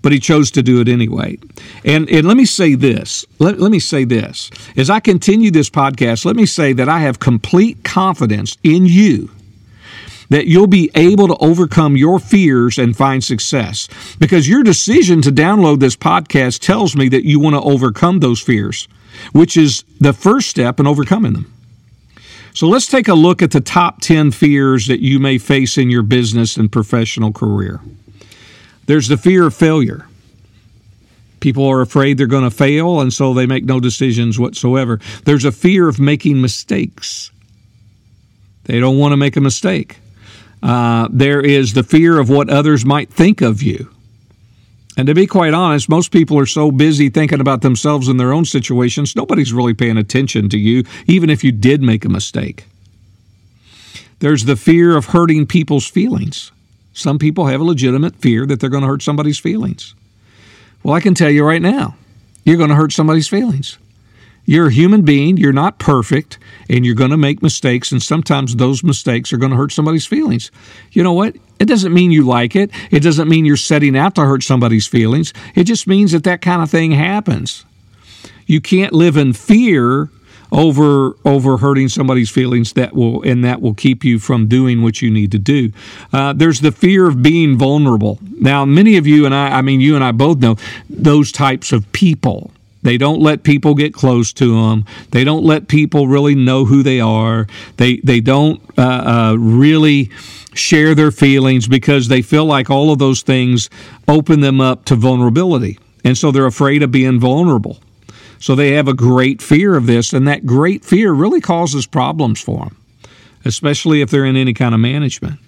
But 0.06 0.12
he 0.12 0.20
chose 0.20 0.52
to 0.52 0.62
do 0.62 0.80
it 0.80 0.86
anyway. 0.86 1.36
And, 1.84 2.08
and 2.08 2.28
let 2.28 2.36
me 2.36 2.44
say 2.44 2.76
this 2.76 3.26
let, 3.40 3.58
let 3.58 3.72
me 3.72 3.80
say 3.80 4.04
this. 4.04 4.52
As 4.76 4.88
I 4.88 5.00
continue 5.00 5.50
this 5.50 5.68
podcast, 5.68 6.24
let 6.24 6.36
me 6.36 6.46
say 6.46 6.72
that 6.74 6.88
I 6.88 7.00
have 7.00 7.18
complete 7.18 7.82
confidence 7.82 8.56
in 8.62 8.86
you 8.86 9.32
that 10.28 10.46
you'll 10.46 10.68
be 10.68 10.92
able 10.94 11.26
to 11.26 11.36
overcome 11.38 11.96
your 11.96 12.20
fears 12.20 12.78
and 12.78 12.96
find 12.96 13.24
success. 13.24 13.88
Because 14.20 14.48
your 14.48 14.62
decision 14.62 15.22
to 15.22 15.32
download 15.32 15.80
this 15.80 15.96
podcast 15.96 16.60
tells 16.60 16.94
me 16.94 17.08
that 17.08 17.24
you 17.24 17.40
want 17.40 17.56
to 17.56 17.60
overcome 17.62 18.20
those 18.20 18.40
fears, 18.40 18.86
which 19.32 19.56
is 19.56 19.82
the 19.98 20.12
first 20.12 20.48
step 20.48 20.78
in 20.78 20.86
overcoming 20.86 21.32
them. 21.32 21.52
So 22.54 22.68
let's 22.68 22.86
take 22.86 23.08
a 23.08 23.14
look 23.14 23.42
at 23.42 23.50
the 23.50 23.60
top 23.60 24.02
10 24.02 24.30
fears 24.30 24.86
that 24.86 25.00
you 25.00 25.18
may 25.18 25.38
face 25.38 25.76
in 25.76 25.90
your 25.90 26.04
business 26.04 26.56
and 26.56 26.70
professional 26.70 27.32
career. 27.32 27.80
There's 28.86 29.08
the 29.08 29.16
fear 29.16 29.46
of 29.46 29.54
failure. 29.54 30.06
People 31.40 31.66
are 31.66 31.80
afraid 31.80 32.18
they're 32.18 32.26
going 32.26 32.44
to 32.44 32.50
fail, 32.50 33.00
and 33.00 33.12
so 33.12 33.34
they 33.34 33.46
make 33.46 33.64
no 33.64 33.78
decisions 33.78 34.38
whatsoever. 34.38 35.00
There's 35.24 35.44
a 35.44 35.52
fear 35.52 35.88
of 35.88 36.00
making 36.00 36.40
mistakes. 36.40 37.30
They 38.64 38.80
don't 38.80 38.98
want 38.98 39.12
to 39.12 39.16
make 39.16 39.36
a 39.36 39.40
mistake. 39.40 39.98
Uh, 40.62 41.08
there 41.10 41.40
is 41.40 41.74
the 41.74 41.82
fear 41.82 42.18
of 42.18 42.28
what 42.28 42.48
others 42.48 42.84
might 42.84 43.10
think 43.10 43.42
of 43.42 43.62
you. 43.62 43.90
And 44.96 45.06
to 45.08 45.14
be 45.14 45.26
quite 45.26 45.52
honest, 45.52 45.88
most 45.88 46.10
people 46.10 46.38
are 46.38 46.46
so 46.46 46.72
busy 46.72 47.10
thinking 47.10 47.40
about 47.40 47.60
themselves 47.60 48.08
and 48.08 48.18
their 48.18 48.32
own 48.32 48.46
situations, 48.46 49.14
nobody's 49.14 49.52
really 49.52 49.74
paying 49.74 49.98
attention 49.98 50.48
to 50.48 50.58
you, 50.58 50.84
even 51.06 51.28
if 51.28 51.44
you 51.44 51.52
did 51.52 51.82
make 51.82 52.04
a 52.04 52.08
mistake. 52.08 52.64
There's 54.20 54.46
the 54.46 54.56
fear 54.56 54.96
of 54.96 55.06
hurting 55.06 55.46
people's 55.46 55.86
feelings. 55.86 56.50
Some 56.96 57.18
people 57.18 57.44
have 57.44 57.60
a 57.60 57.64
legitimate 57.64 58.16
fear 58.16 58.46
that 58.46 58.58
they're 58.58 58.70
going 58.70 58.80
to 58.80 58.88
hurt 58.88 59.02
somebody's 59.02 59.38
feelings. 59.38 59.94
Well, 60.82 60.94
I 60.94 61.00
can 61.00 61.12
tell 61.12 61.28
you 61.28 61.44
right 61.44 61.60
now, 61.60 61.94
you're 62.42 62.56
going 62.56 62.70
to 62.70 62.74
hurt 62.74 62.90
somebody's 62.90 63.28
feelings. 63.28 63.76
You're 64.46 64.68
a 64.68 64.72
human 64.72 65.02
being, 65.02 65.36
you're 65.36 65.52
not 65.52 65.78
perfect, 65.78 66.38
and 66.70 66.86
you're 66.86 66.94
going 66.94 67.10
to 67.10 67.18
make 67.18 67.42
mistakes, 67.42 67.92
and 67.92 68.02
sometimes 68.02 68.56
those 68.56 68.82
mistakes 68.82 69.30
are 69.30 69.36
going 69.36 69.50
to 69.50 69.58
hurt 69.58 69.72
somebody's 69.72 70.06
feelings. 70.06 70.50
You 70.90 71.02
know 71.02 71.12
what? 71.12 71.36
It 71.58 71.66
doesn't 71.66 71.92
mean 71.92 72.12
you 72.12 72.24
like 72.24 72.56
it. 72.56 72.70
It 72.90 73.00
doesn't 73.00 73.28
mean 73.28 73.44
you're 73.44 73.58
setting 73.58 73.94
out 73.94 74.14
to 74.14 74.22
hurt 74.22 74.42
somebody's 74.42 74.86
feelings. 74.86 75.34
It 75.54 75.64
just 75.64 75.86
means 75.86 76.12
that 76.12 76.24
that 76.24 76.40
kind 76.40 76.62
of 76.62 76.70
thing 76.70 76.92
happens. 76.92 77.66
You 78.46 78.62
can't 78.62 78.94
live 78.94 79.18
in 79.18 79.34
fear 79.34 80.08
over 80.52 81.16
over 81.24 81.58
hurting 81.58 81.88
somebody's 81.88 82.30
feelings 82.30 82.72
that 82.74 82.94
will 82.94 83.22
and 83.22 83.44
that 83.44 83.60
will 83.60 83.74
keep 83.74 84.04
you 84.04 84.18
from 84.18 84.46
doing 84.46 84.82
what 84.82 85.02
you 85.02 85.10
need 85.10 85.32
to 85.32 85.38
do. 85.38 85.72
Uh, 86.12 86.32
there's 86.32 86.60
the 86.60 86.72
fear 86.72 87.06
of 87.06 87.22
being 87.22 87.56
vulnerable. 87.56 88.18
Now, 88.38 88.64
many 88.64 88.96
of 88.96 89.06
you 89.06 89.26
and 89.26 89.34
I, 89.34 89.58
I 89.58 89.62
mean, 89.62 89.80
you 89.80 89.94
and 89.94 90.04
I 90.04 90.12
both 90.12 90.38
know 90.38 90.56
those 90.88 91.32
types 91.32 91.72
of 91.72 91.90
people. 91.92 92.50
They 92.82 92.98
don't 92.98 93.20
let 93.20 93.42
people 93.42 93.74
get 93.74 93.92
close 93.92 94.32
to 94.34 94.54
them. 94.54 94.84
They 95.10 95.24
don't 95.24 95.44
let 95.44 95.66
people 95.66 96.06
really 96.06 96.36
know 96.36 96.64
who 96.64 96.84
they 96.84 97.00
are. 97.00 97.48
They 97.78 97.96
they 97.96 98.20
don't 98.20 98.60
uh, 98.78 98.82
uh, 99.32 99.36
really 99.36 100.10
share 100.54 100.94
their 100.94 101.10
feelings 101.10 101.66
because 101.66 102.06
they 102.06 102.22
feel 102.22 102.44
like 102.44 102.70
all 102.70 102.92
of 102.92 102.98
those 102.98 103.22
things 103.22 103.68
open 104.06 104.40
them 104.40 104.60
up 104.60 104.84
to 104.84 104.94
vulnerability, 104.94 105.80
and 106.04 106.16
so 106.16 106.30
they're 106.30 106.46
afraid 106.46 106.84
of 106.84 106.92
being 106.92 107.18
vulnerable. 107.18 107.80
So 108.38 108.54
they 108.54 108.72
have 108.72 108.88
a 108.88 108.94
great 108.94 109.40
fear 109.40 109.76
of 109.76 109.86
this, 109.86 110.12
and 110.12 110.26
that 110.28 110.46
great 110.46 110.84
fear 110.84 111.12
really 111.12 111.40
causes 111.40 111.86
problems 111.86 112.40
for 112.40 112.66
them, 112.66 112.76
especially 113.44 114.00
if 114.00 114.10
they're 114.10 114.24
in 114.24 114.36
any 114.36 114.54
kind 114.54 114.74
of 114.74 114.80
management. 114.80 115.40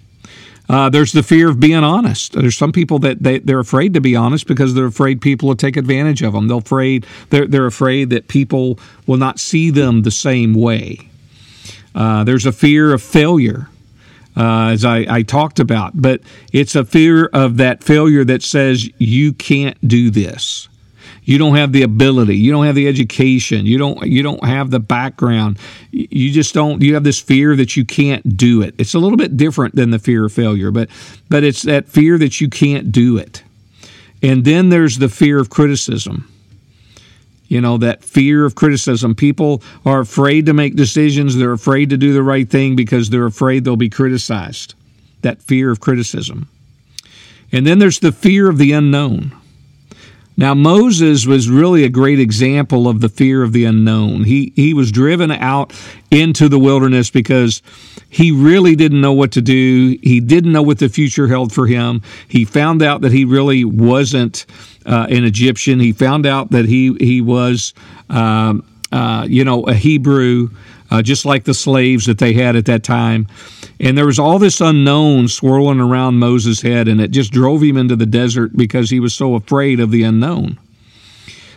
Uh, 0.69 0.87
there's 0.87 1.13
the 1.13 1.23
fear 1.23 1.49
of 1.49 1.59
being 1.59 1.83
honest. 1.83 2.33
There's 2.33 2.55
some 2.55 2.71
people 2.71 2.99
that 2.99 3.23
they, 3.23 3.39
they're 3.39 3.59
afraid 3.59 3.95
to 3.95 4.01
be 4.01 4.15
honest 4.15 4.45
because 4.45 4.75
they're 4.75 4.85
afraid 4.85 5.19
people 5.19 5.47
will 5.47 5.55
take 5.55 5.75
advantage 5.75 6.21
of 6.21 6.33
them. 6.33 6.47
They're 6.47 6.57
afraid 6.57 7.07
they're, 7.31 7.47
they're 7.47 7.65
afraid 7.65 8.11
that 8.11 8.27
people 8.27 8.79
will 9.07 9.17
not 9.17 9.39
see 9.39 9.71
them 9.71 10.03
the 10.03 10.11
same 10.11 10.53
way. 10.53 11.09
Uh, 11.95 12.23
there's 12.23 12.45
a 12.45 12.51
fear 12.51 12.93
of 12.93 13.01
failure. 13.01 13.67
Uh, 14.37 14.69
as 14.69 14.85
I, 14.85 14.99
I, 15.09 15.23
talked 15.23 15.59
about, 15.59 16.01
but 16.01 16.21
it's 16.53 16.75
a 16.75 16.85
fear 16.85 17.25
of 17.33 17.57
that 17.57 17.83
failure 17.83 18.23
that 18.23 18.41
says 18.41 18.87
you 18.97 19.33
can't 19.33 19.75
do 19.85 20.11
this 20.11 20.68
you 21.29 21.37
don't 21.37 21.57
have 21.57 21.73
the 21.73 21.83
ability. 21.83 22.37
You 22.37 22.51
don't 22.51 22.65
have 22.65 22.73
the 22.73 22.87
education. 22.87 23.67
You 23.67 23.77
don't 23.77 24.03
you 24.07 24.23
don't 24.23 24.43
have 24.43 24.71
the 24.71 24.79
background. 24.79 25.59
You 25.91 26.31
just 26.31 26.55
don't 26.55 26.81
you 26.81 26.95
have 26.95 27.03
this 27.03 27.19
fear 27.19 27.55
that 27.55 27.77
you 27.77 27.85
can't 27.85 28.35
do 28.35 28.63
it. 28.63 28.73
It's 28.79 28.95
a 28.95 28.99
little 28.99 29.15
bit 29.15 29.37
different 29.37 29.75
than 29.75 29.91
the 29.91 29.99
fear 29.99 30.25
of 30.25 30.33
failure 30.33 30.71
but 30.71 30.89
but 31.29 31.43
it's 31.43 31.61
that 31.61 31.87
fear 31.87 32.17
that 32.17 32.41
you 32.41 32.49
can't 32.49 32.91
do 32.91 33.19
it. 33.19 33.43
And 34.23 34.43
then 34.43 34.69
there's 34.69 34.97
the 34.97 35.07
fear 35.07 35.37
of 35.37 35.51
criticism. 35.51 36.27
You 37.45 37.61
know 37.61 37.77
that 37.77 38.03
fear 38.03 38.43
of 38.43 38.55
criticism. 38.55 39.13
People 39.13 39.61
are 39.85 39.99
afraid 39.99 40.47
to 40.47 40.53
make 40.53 40.75
decisions. 40.75 41.35
They're 41.35 41.51
afraid 41.51 41.91
to 41.91 41.97
do 41.97 42.11
the 42.11 42.23
right 42.23 42.49
thing 42.49 42.75
because 42.75 43.11
they're 43.11 43.27
afraid 43.27 43.65
they'll 43.65 43.75
be 43.75 43.91
criticized. 43.91 44.73
That 45.21 45.43
fear 45.43 45.69
of 45.69 45.79
criticism. 45.79 46.49
And 47.51 47.67
then 47.67 47.77
there's 47.77 47.99
the 47.99 48.11
fear 48.11 48.49
of 48.49 48.57
the 48.57 48.71
unknown 48.71 49.38
now, 50.39 50.53
Moses 50.53 51.25
was 51.25 51.49
really 51.49 51.83
a 51.83 51.89
great 51.89 52.17
example 52.17 52.87
of 52.87 53.01
the 53.01 53.09
fear 53.09 53.43
of 53.43 53.51
the 53.51 53.65
unknown. 53.65 54.23
He, 54.23 54.53
he 54.55 54.73
was 54.73 54.89
driven 54.89 55.31
out 55.31 55.73
into 56.11 56.47
the 56.47 56.57
wilderness 56.57 57.09
because 57.09 57.61
he 58.09 58.31
really 58.31 58.73
didn't 58.73 59.01
know 59.01 59.11
what 59.11 59.33
to 59.33 59.41
do. 59.41 59.99
He 60.01 60.21
didn't 60.21 60.53
know 60.53 60.61
what 60.61 60.79
the 60.79 60.87
future 60.87 61.27
held 61.27 61.51
for 61.51 61.67
him. 61.67 62.01
He 62.29 62.45
found 62.45 62.81
out 62.81 63.01
that 63.01 63.11
he 63.11 63.25
really 63.25 63.65
wasn't 63.65 64.45
uh, 64.85 65.07
an 65.09 65.25
Egyptian. 65.25 65.77
He 65.77 65.91
found 65.91 66.25
out 66.25 66.51
that 66.51 66.63
he, 66.63 66.95
he 67.01 67.19
was, 67.19 67.73
um, 68.09 68.63
uh, 68.93 69.27
you 69.29 69.43
know, 69.43 69.63
a 69.63 69.73
Hebrew 69.73 70.51
uh, 70.89 71.01
just 71.01 71.25
like 71.25 71.43
the 71.43 71.53
slaves 71.53 72.05
that 72.05 72.17
they 72.17 72.31
had 72.31 72.55
at 72.55 72.65
that 72.65 72.83
time. 72.83 73.27
And 73.79 73.97
there 73.97 74.05
was 74.05 74.19
all 74.19 74.39
this 74.39 74.59
unknown 74.59 75.29
swirling 75.29 75.79
around 75.79 76.19
Moses' 76.19 76.61
head, 76.61 76.87
and 76.87 76.99
it 76.99 77.11
just 77.11 77.31
drove 77.31 77.63
him 77.63 77.77
into 77.77 77.95
the 77.95 78.05
desert 78.05 78.55
because 78.55 78.89
he 78.89 78.99
was 78.99 79.13
so 79.13 79.35
afraid 79.35 79.79
of 79.79 79.91
the 79.91 80.03
unknown. 80.03 80.59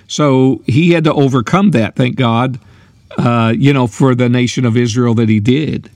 So 0.06 0.62
he 0.66 0.90
had 0.90 1.04
to 1.04 1.12
overcome 1.12 1.72
that, 1.72 1.96
thank 1.96 2.16
God, 2.16 2.60
uh, 3.18 3.52
you 3.56 3.72
know, 3.72 3.86
for 3.86 4.14
the 4.14 4.28
nation 4.28 4.64
of 4.64 4.76
Israel 4.76 5.14
that 5.14 5.28
he 5.28 5.40
did. 5.40 5.90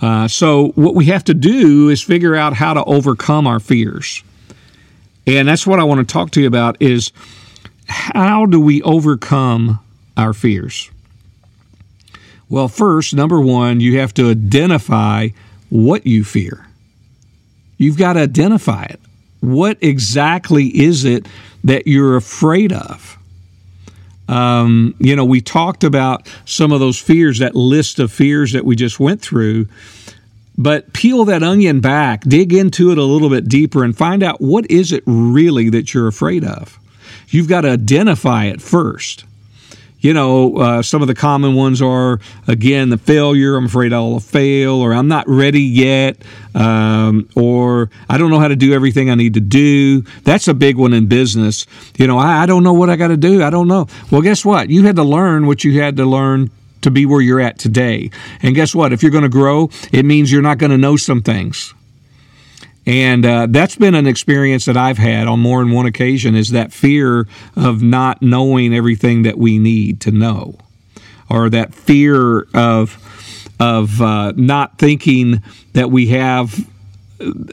Uh, 0.00 0.28
so 0.28 0.68
what 0.76 0.94
we 0.94 1.06
have 1.06 1.24
to 1.24 1.34
do 1.34 1.88
is 1.88 2.02
figure 2.02 2.34
out 2.34 2.54
how 2.54 2.74
to 2.74 2.84
overcome 2.84 3.46
our 3.46 3.60
fears. 3.60 4.22
And 5.26 5.48
that's 5.48 5.66
what 5.66 5.80
I 5.80 5.84
want 5.84 6.06
to 6.06 6.12
talk 6.12 6.30
to 6.32 6.40
you 6.40 6.46
about 6.46 6.76
is 6.80 7.12
how 7.86 8.46
do 8.46 8.60
we 8.60 8.82
overcome 8.82 9.80
our 10.16 10.32
fears? 10.32 10.90
Well, 12.48 12.68
first, 12.68 13.14
number 13.14 13.40
one, 13.40 13.80
you 13.80 13.98
have 13.98 14.14
to 14.14 14.30
identify 14.30 15.28
what 15.70 16.06
you 16.06 16.24
fear. 16.24 16.66
You've 17.78 17.98
got 17.98 18.14
to 18.14 18.20
identify 18.20 18.84
it. 18.84 19.00
What 19.40 19.78
exactly 19.80 20.66
is 20.66 21.04
it 21.04 21.26
that 21.64 21.86
you're 21.86 22.16
afraid 22.16 22.72
of? 22.72 23.18
Um, 24.28 24.94
you 24.98 25.16
know, 25.16 25.24
we 25.24 25.40
talked 25.40 25.84
about 25.84 26.32
some 26.44 26.72
of 26.72 26.80
those 26.80 26.98
fears, 26.98 27.40
that 27.40 27.54
list 27.54 27.98
of 27.98 28.10
fears 28.12 28.52
that 28.52 28.64
we 28.64 28.76
just 28.76 28.98
went 28.98 29.20
through. 29.20 29.68
But 30.56 30.92
peel 30.92 31.24
that 31.24 31.42
onion 31.42 31.80
back, 31.80 32.22
dig 32.22 32.52
into 32.52 32.92
it 32.92 32.98
a 32.98 33.02
little 33.02 33.28
bit 33.28 33.48
deeper, 33.48 33.82
and 33.82 33.96
find 33.96 34.22
out 34.22 34.40
what 34.40 34.70
is 34.70 34.92
it 34.92 35.02
really 35.06 35.68
that 35.70 35.92
you're 35.92 36.06
afraid 36.06 36.44
of. 36.44 36.78
You've 37.28 37.48
got 37.48 37.62
to 37.62 37.70
identify 37.70 38.44
it 38.44 38.62
first 38.62 39.24
you 40.04 40.12
know, 40.12 40.58
uh, 40.58 40.82
some 40.82 41.00
of 41.00 41.08
the 41.08 41.14
common 41.14 41.54
ones 41.54 41.80
are 41.80 42.20
again 42.46 42.90
the 42.90 42.98
failure. 42.98 43.56
I'm 43.56 43.64
afraid 43.64 43.94
I'll 43.94 44.20
fail, 44.20 44.74
or 44.74 44.92
I'm 44.92 45.08
not 45.08 45.26
ready 45.26 45.62
yet, 45.62 46.18
um, 46.54 47.26
or 47.34 47.88
I 48.06 48.18
don't 48.18 48.28
know 48.28 48.38
how 48.38 48.48
to 48.48 48.54
do 48.54 48.74
everything 48.74 49.08
I 49.08 49.14
need 49.14 49.32
to 49.32 49.40
do. 49.40 50.02
That's 50.24 50.46
a 50.46 50.52
big 50.52 50.76
one 50.76 50.92
in 50.92 51.06
business. 51.06 51.64
You 51.96 52.06
know, 52.06 52.18
I, 52.18 52.42
I 52.42 52.46
don't 52.46 52.62
know 52.62 52.74
what 52.74 52.90
I 52.90 52.96
got 52.96 53.08
to 53.08 53.16
do. 53.16 53.42
I 53.42 53.48
don't 53.48 53.66
know. 53.66 53.86
Well, 54.10 54.20
guess 54.20 54.44
what? 54.44 54.68
You 54.68 54.84
had 54.84 54.96
to 54.96 55.04
learn 55.04 55.46
what 55.46 55.64
you 55.64 55.80
had 55.80 55.96
to 55.96 56.04
learn 56.04 56.50
to 56.82 56.90
be 56.90 57.06
where 57.06 57.22
you're 57.22 57.40
at 57.40 57.58
today. 57.58 58.10
And 58.42 58.54
guess 58.54 58.74
what? 58.74 58.92
If 58.92 59.02
you're 59.02 59.10
going 59.10 59.22
to 59.22 59.30
grow, 59.30 59.70
it 59.90 60.04
means 60.04 60.30
you're 60.30 60.42
not 60.42 60.58
going 60.58 60.70
to 60.70 60.76
know 60.76 60.96
some 60.96 61.22
things. 61.22 61.72
And 62.86 63.24
uh, 63.24 63.46
that's 63.48 63.76
been 63.76 63.94
an 63.94 64.06
experience 64.06 64.66
that 64.66 64.76
I've 64.76 64.98
had 64.98 65.26
on 65.26 65.40
more 65.40 65.64
than 65.64 65.72
one 65.72 65.86
occasion 65.86 66.34
is 66.34 66.50
that 66.50 66.72
fear 66.72 67.26
of 67.56 67.82
not 67.82 68.20
knowing 68.20 68.74
everything 68.74 69.22
that 69.22 69.38
we 69.38 69.58
need 69.58 70.00
to 70.02 70.10
know, 70.10 70.58
or 71.30 71.48
that 71.50 71.74
fear 71.74 72.46
of 72.52 73.00
of 73.58 74.02
uh, 74.02 74.32
not 74.36 74.78
thinking 74.78 75.42
that 75.72 75.90
we 75.90 76.08
have, 76.08 76.68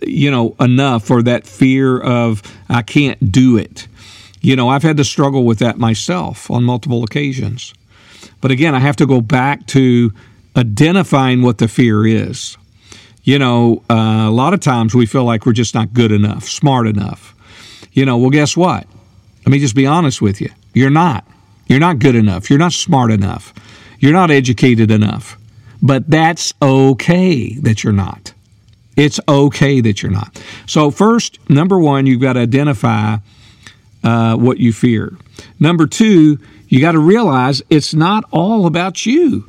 you 0.02 0.30
know, 0.30 0.56
enough, 0.60 1.10
or 1.10 1.22
that 1.22 1.48
fear 1.48 2.00
of 2.00 2.42
I 2.68 2.82
can't 2.82 3.32
do 3.32 3.56
it. 3.56 3.88
You 4.42 4.56
know, 4.56 4.68
I've 4.68 4.84
had 4.84 4.98
to 4.98 5.06
struggle 5.06 5.46
with 5.46 5.60
that 5.60 5.78
myself 5.78 6.52
on 6.52 6.64
multiple 6.64 7.04
occasions. 7.04 7.74
But 8.42 8.52
again, 8.52 8.76
I 8.76 8.80
have 8.80 8.96
to 8.98 9.06
go 9.06 9.22
back 9.22 9.68
to 9.68 10.12
identifying 10.58 11.42
what 11.42 11.60
the 11.60 11.68
fear 11.68 12.06
is 12.06 12.58
you 13.24 13.38
know, 13.38 13.84
uh, 13.90 14.26
a 14.28 14.32
lot 14.32 14.54
of 14.54 14.60
times 14.60 14.96
we 14.96 15.06
feel 15.06 15.24
like 15.24 15.46
we're 15.46 15.54
just 15.54 15.76
not 15.76 15.94
good 15.94 16.12
enough, 16.12 16.46
smart 16.46 16.88
enough. 16.88 17.36
You 17.94 18.06
know, 18.06 18.18
well, 18.18 18.30
guess 18.30 18.56
what? 18.58 18.88
Let 19.46 19.52
me 19.52 19.60
just 19.60 19.76
be 19.76 19.86
honest 19.86 20.22
with 20.22 20.42
you. 20.42 20.50
You're 20.74 20.90
not. 20.90 21.26
You're 21.68 21.80
not 21.80 22.00
good 22.00 22.16
enough. 22.16 22.50
You're 22.50 22.60
not 22.60 22.74
smart 22.74 23.12
enough. 23.12 23.54
You're 24.00 24.14
not 24.14 24.32
educated 24.32 24.92
enough. 24.92 25.38
But 25.82 26.10
that's 26.10 26.54
okay 26.62 27.56
that 27.56 27.84
you're 27.84 27.94
not. 27.94 28.34
It's 28.96 29.20
okay 29.28 29.82
that 29.82 30.04
you're 30.04 30.12
not. 30.12 30.42
So, 30.68 30.92
first, 30.92 31.40
number 31.50 31.80
one, 31.80 32.06
you've 32.06 32.22
got 32.22 32.34
to 32.34 32.42
identify 32.42 33.18
uh, 34.04 34.36
what 34.36 34.60
you 34.60 34.74
fear. 34.74 35.14
Number 35.60 35.88
two, 35.88 36.40
you 36.68 36.82
got 36.82 36.92
to 36.92 37.00
realize 37.00 37.62
it's 37.70 37.94
not 37.94 38.26
all 38.32 38.66
about 38.66 39.06
you. 39.06 39.48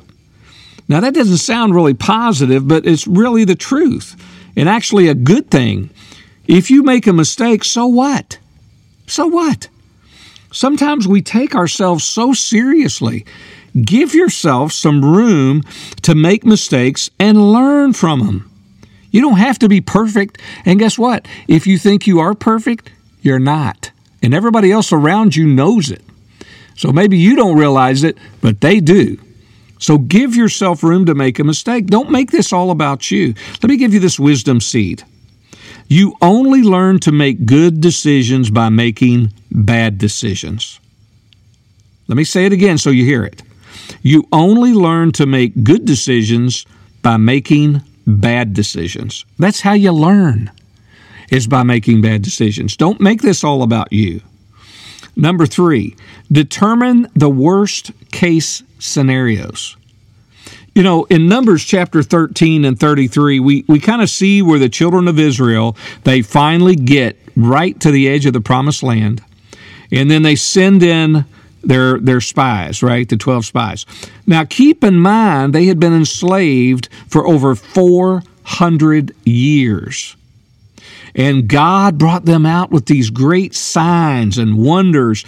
Now, 0.93 0.99
that 0.99 1.15
doesn't 1.15 1.37
sound 1.37 1.73
really 1.73 1.95
positive, 1.95 2.67
but 2.67 2.85
it's 2.85 3.07
really 3.07 3.45
the 3.45 3.55
truth 3.55 4.15
and 4.55 4.69
actually 4.69 5.07
a 5.07 5.15
good 5.15 5.49
thing. 5.49 5.89
If 6.45 6.69
you 6.69 6.83
make 6.83 7.07
a 7.07 7.13
mistake, 7.13 7.63
so 7.63 7.87
what? 7.87 8.37
So 9.07 9.25
what? 9.25 9.69
Sometimes 10.51 11.07
we 11.07 11.23
take 11.23 11.55
ourselves 11.55 12.03
so 12.03 12.31
seriously. 12.31 13.25
Give 13.81 14.13
yourself 14.13 14.71
some 14.71 15.03
room 15.03 15.63
to 16.03 16.13
make 16.13 16.45
mistakes 16.45 17.09
and 17.17 17.51
learn 17.51 17.93
from 17.93 18.19
them. 18.19 18.51
You 19.09 19.21
don't 19.21 19.37
have 19.37 19.57
to 19.59 19.67
be 19.67 19.81
perfect. 19.81 20.39
And 20.63 20.77
guess 20.77 20.95
what? 20.95 21.27
If 21.47 21.65
you 21.65 21.79
think 21.79 22.05
you 22.05 22.19
are 22.19 22.35
perfect, 22.35 22.91
you're 23.23 23.39
not. 23.39 23.89
And 24.21 24.31
everybody 24.31 24.71
else 24.71 24.93
around 24.93 25.35
you 25.35 25.47
knows 25.47 25.89
it. 25.89 26.03
So 26.75 26.91
maybe 26.91 27.17
you 27.17 27.35
don't 27.35 27.57
realize 27.57 28.03
it, 28.03 28.15
but 28.41 28.61
they 28.61 28.79
do. 28.79 29.17
So 29.83 29.97
give 29.97 30.33
yourself 30.33 30.81
room 30.81 31.07
to 31.07 31.13
make 31.13 31.39
a 31.39 31.43
mistake. 31.43 31.87
Don't 31.87 32.09
make 32.09 32.31
this 32.31 32.53
all 32.53 32.71
about 32.71 33.11
you. 33.11 33.33
Let 33.61 33.69
me 33.69 33.75
give 33.75 33.93
you 33.93 33.99
this 33.99 34.17
wisdom 34.17 34.61
seed. 34.61 35.03
You 35.89 36.15
only 36.21 36.61
learn 36.63 36.99
to 37.01 37.11
make 37.11 37.45
good 37.45 37.81
decisions 37.81 38.49
by 38.49 38.69
making 38.69 39.33
bad 39.51 39.97
decisions. 39.97 40.79
Let 42.07 42.15
me 42.15 42.23
say 42.23 42.45
it 42.45 42.53
again 42.53 42.77
so 42.77 42.91
you 42.91 43.03
hear 43.03 43.25
it. 43.25 43.43
You 44.01 44.25
only 44.31 44.71
learn 44.71 45.11
to 45.13 45.25
make 45.25 45.65
good 45.65 45.83
decisions 45.83 46.65
by 47.01 47.17
making 47.17 47.81
bad 48.07 48.53
decisions. 48.53 49.25
That's 49.37 49.59
how 49.59 49.73
you 49.73 49.91
learn, 49.91 50.49
is 51.29 51.45
by 51.45 51.63
making 51.63 51.99
bad 52.01 52.21
decisions. 52.21 52.77
Don't 52.77 53.01
make 53.01 53.21
this 53.21 53.43
all 53.43 53.61
about 53.61 53.91
you. 53.91 54.21
Number 55.15 55.45
three, 55.45 55.95
determine 56.31 57.07
the 57.15 57.29
worst 57.29 57.91
case 58.11 58.63
scenarios. 58.79 59.77
You 60.75 60.81
know, 60.81 61.03
in 61.05 61.27
Numbers 61.27 61.63
chapter 61.63 62.01
13 62.01 62.65
and 62.65 62.79
33, 62.79 63.39
we, 63.39 63.63
we 63.67 63.79
kind 63.79 64.01
of 64.01 64.09
see 64.09 64.41
where 64.41 64.57
the 64.57 64.69
children 64.69 65.07
of 65.07 65.19
Israel, 65.19 65.77
they 66.03 66.23
finally 66.23 66.75
get 66.75 67.15
right 67.35 67.79
to 67.79 67.91
the 67.91 68.09
edge 68.09 68.25
of 68.25 68.33
the 68.33 68.41
promised 68.41 68.81
land. 68.81 69.23
And 69.91 70.09
then 70.09 70.23
they 70.23 70.35
send 70.35 70.81
in 70.81 71.25
their, 71.63 71.99
their 71.99 72.21
spies, 72.21 72.81
right? 72.81 73.07
The 73.07 73.17
12 73.17 73.45
spies. 73.45 73.85
Now, 74.25 74.45
keep 74.45 74.83
in 74.83 74.95
mind, 74.95 75.53
they 75.53 75.65
had 75.65 75.79
been 75.79 75.93
enslaved 75.93 76.89
for 77.07 77.27
over 77.27 77.53
400 77.53 79.15
years. 79.25 80.15
And 81.15 81.47
God 81.47 81.97
brought 81.97 82.25
them 82.25 82.45
out 82.45 82.71
with 82.71 82.87
these 82.87 83.09
great 83.09 83.53
signs 83.53 84.37
and 84.37 84.57
wonders 84.57 85.23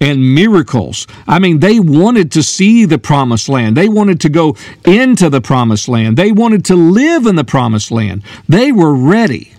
and 0.00 0.34
miracles. 0.34 1.06
I 1.26 1.38
mean, 1.38 1.60
they 1.60 1.78
wanted 1.78 2.32
to 2.32 2.42
see 2.42 2.86
the 2.86 2.98
promised 2.98 3.48
land. 3.48 3.76
They 3.76 3.88
wanted 3.88 4.20
to 4.22 4.28
go 4.30 4.56
into 4.84 5.28
the 5.28 5.42
promised 5.42 5.88
land. 5.88 6.16
They 6.16 6.32
wanted 6.32 6.64
to 6.66 6.76
live 6.76 7.26
in 7.26 7.36
the 7.36 7.44
promised 7.44 7.90
land. 7.90 8.22
They 8.48 8.72
were 8.72 8.94
ready. 8.94 9.52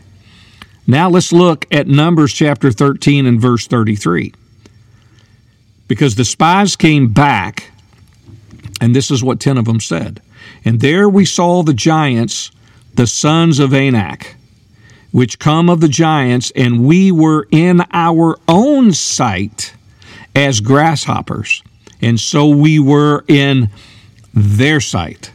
Now 0.87 1.09
let's 1.09 1.31
look 1.31 1.65
at 1.71 1.87
Numbers 1.87 2.33
chapter 2.33 2.71
13 2.71 3.25
and 3.25 3.39
verse 3.39 3.67
33. 3.67 4.33
Because 5.87 6.15
the 6.15 6.25
spies 6.25 6.75
came 6.75 7.09
back, 7.13 7.71
and 8.81 8.95
this 8.95 9.11
is 9.11 9.23
what 9.23 9.39
10 9.39 9.57
of 9.57 9.65
them 9.65 9.79
said. 9.79 10.21
And 10.65 10.79
there 10.79 11.07
we 11.07 11.23
saw 11.25 11.61
the 11.61 11.73
giants, 11.73 12.51
the 12.95 13.07
sons 13.07 13.59
of 13.59 13.73
Anak 13.73 14.36
which 15.17 15.39
come 15.39 15.67
of 15.67 15.81
the 15.81 15.87
giants, 15.87 16.51
and 16.55 16.85
we 16.85 17.11
were 17.11 17.47
in 17.49 17.81
our 17.91 18.37
own 18.47 18.93
sight 18.93 19.73
as 20.35 20.59
grasshoppers, 20.59 21.63
and 22.03 22.19
so 22.19 22.47
we 22.47 22.77
were 22.77 23.25
in 23.27 23.67
their 24.31 24.79
sight. 24.79 25.31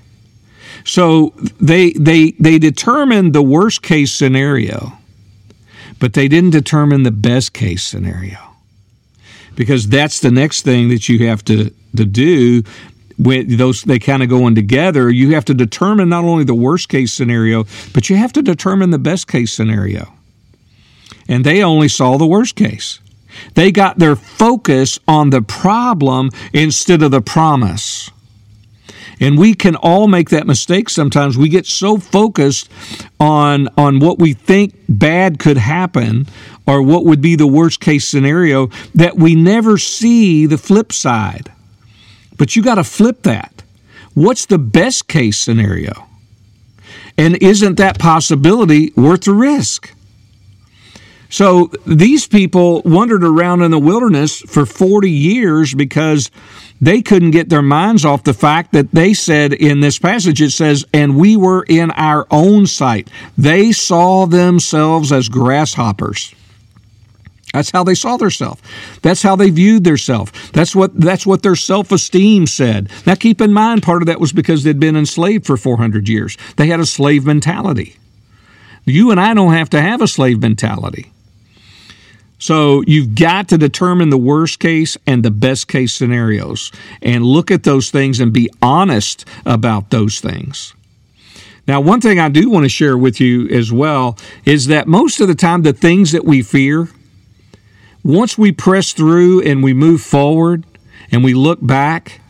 So 0.85 1.35
they 1.61 1.95
they 1.95 2.31
they 2.38 2.61
determined 2.61 3.33
the 3.33 3.42
worst 3.42 3.83
case 3.83 4.12
scenario, 4.12 4.92
but 5.99 6.12
they 6.12 6.29
didn't 6.29 6.51
determine 6.51 7.03
the 7.03 7.11
best 7.11 7.53
case 7.53 7.83
scenario. 7.83 8.38
Because 9.57 9.88
that's 9.88 10.21
the 10.21 10.31
next 10.31 10.62
thing 10.62 10.90
that 10.90 11.09
you 11.09 11.27
have 11.27 11.45
to, 11.47 11.71
to 11.97 12.05
do 12.05 12.62
when 13.18 13.57
those 13.57 13.83
they 13.83 13.98
kind 13.98 14.22
of 14.22 14.29
go 14.29 14.46
in 14.46 14.55
together, 14.55 15.11
you 15.11 15.35
have 15.35 15.44
to 15.46 15.55
determine 15.55 16.09
not 16.09 16.25
only 16.25 16.44
the 16.44 16.55
worst 16.55 16.88
case 16.88 17.12
scenario, 17.12 17.64
but 17.92 18.11
you 18.11 18.16
have 18.16 18.33
to 18.35 18.42
determine 18.42 18.90
the 18.90 18.98
best 18.98 19.29
case 19.29 19.53
scenario. 19.53 20.12
And 21.29 21.44
they 21.44 21.62
only 21.62 21.88
saw 21.88 22.18
the 22.18 22.27
worst 22.27 22.57
case. 22.57 23.01
They 23.55 23.72
got 23.72 23.98
their 23.98 24.16
focus 24.16 24.98
on 25.09 25.31
the 25.31 25.42
problem 25.42 26.31
instead 26.53 27.03
of 27.03 27.11
the 27.11 27.22
promise. 27.22 28.11
And 29.20 29.38
we 29.38 29.55
can 29.55 29.77
all 29.77 30.09
make 30.09 30.31
that 30.31 30.48
mistake 30.48 30.90
sometimes. 30.90 31.38
We 31.38 31.48
get 31.48 31.64
so 31.64 31.98
focused 31.98 32.68
on, 33.20 33.68
on 33.79 34.01
what 34.01 34.18
we 34.18 34.33
think 34.33 34.75
bad 34.88 35.38
could 35.38 35.59
happen 35.59 36.27
or 36.66 36.83
what 36.83 37.05
would 37.05 37.20
be 37.20 37.37
the 37.37 37.46
worst 37.46 37.81
case 37.81 38.07
scenario 38.07 38.68
that 38.94 39.16
we 39.16 39.35
never 39.35 39.79
see 39.79 40.46
the 40.46 40.59
flip 40.59 40.92
side. 40.92 41.53
But 42.42 42.57
you 42.57 42.62
got 42.64 42.74
to 42.74 42.83
flip 42.83 43.22
that. 43.22 43.62
What's 44.14 44.46
the 44.46 44.59
best 44.59 45.07
case 45.07 45.38
scenario? 45.38 46.09
And 47.16 47.40
isn't 47.40 47.76
that 47.76 48.00
possibility 48.00 48.90
worth 48.96 49.22
the 49.22 49.33
risk? 49.33 49.94
So 51.28 51.70
these 51.87 52.26
people 52.26 52.83
wandered 52.85 53.22
around 53.22 53.62
in 53.62 53.70
the 53.70 53.78
wilderness 53.78 54.40
for 54.40 54.66
40 54.66 55.09
years 55.09 55.72
because 55.72 56.33
they 56.81 57.00
couldn't 57.00 57.31
get 57.31 57.48
their 57.48 57.62
minds 57.62 58.05
off 58.05 58.24
the 58.24 58.35
fact 58.35 58.72
that 58.72 58.90
they 58.90 59.14
said 59.14 59.52
in 59.52 59.78
this 59.78 60.00
passage, 60.00 60.42
it 60.42 60.50
says, 60.50 60.85
and 60.92 61.16
we 61.16 61.37
were 61.37 61.64
in 61.68 61.92
our 61.92 62.26
own 62.28 62.66
sight. 62.66 63.09
They 63.38 63.70
saw 63.70 64.26
themselves 64.26 65.12
as 65.12 65.28
grasshoppers. 65.28 66.35
That's 67.53 67.71
how 67.71 67.85
they 67.85 67.95
saw 67.95 68.17
themselves. 68.17 68.62
That's 69.03 69.23
how 69.23 69.37
they 69.37 69.51
viewed 69.51 69.85
themselves. 69.85 70.33
That's 70.53 70.75
what 70.75 70.99
that's 70.99 71.27
what 71.27 71.43
their 71.43 71.57
self-esteem 71.57 72.47
said. 72.47 72.91
Now 73.07 73.15
keep 73.15 73.41
in 73.41 73.53
mind 73.53 73.83
part 73.83 74.03
of 74.03 74.07
that 74.07 74.21
was 74.21 74.33
because 74.33 74.65
they'd 74.65 74.81
been 74.81 74.97
enslaved 74.97 75.47
for 75.47 75.57
400 75.57 76.09
years. 76.09 76.38
They 76.57 76.69
had 76.69 76.81
a 76.81 76.87
slave 76.87 77.27
mentality. 77.27 77.97
You 78.85 79.11
and 79.11 79.21
I 79.21 79.35
don't 79.35 79.53
have 79.53 79.71
to 79.71 79.81
have 79.81 80.01
a 80.01 80.09
slave 80.09 80.41
mentality. 80.41 81.12
So 82.38 82.83
you've 82.88 83.15
got 83.15 83.49
to 83.51 83.59
determine 83.59 84.11
the 84.11 84.19
worst 84.19 84.59
case 84.59 84.97
and 85.07 85.23
the 85.23 85.31
best 85.31 85.69
case 85.69 85.95
scenarios 85.95 86.73
and 87.01 87.25
look 87.25 87.53
at 87.53 87.62
those 87.62 87.91
things 87.91 88.19
and 88.19 88.33
be 88.33 88.51
honest 88.61 89.25
about 89.47 89.91
those 89.91 90.19
things. 90.19 90.75
Now, 91.69 91.81
one 91.81 92.01
thing 92.01 92.19
I 92.19 92.29
do 92.29 92.51
want 92.51 92.65
to 92.65 92.69
share 92.69 92.99
with 92.99 93.21
you 93.21 93.47
as 93.49 93.73
well 93.73 94.19
is 94.45 94.67
that 94.67 94.88
most 94.88 95.21
of 95.21 95.29
the 95.29 95.37
time, 95.37 95.62
the 95.62 95.73
things 95.73 96.11
that 96.11 96.25
we 96.25 96.43
fear, 96.43 96.88
once 98.05 98.37
we 98.37 98.53
press 98.53 98.93
through 98.93 99.43
and 99.43 99.62
we 99.62 99.73
move 99.73 100.01
forward 100.01 100.65
and 101.11 101.23
we 101.23 101.35
look 101.35 101.59
back, 101.65 102.21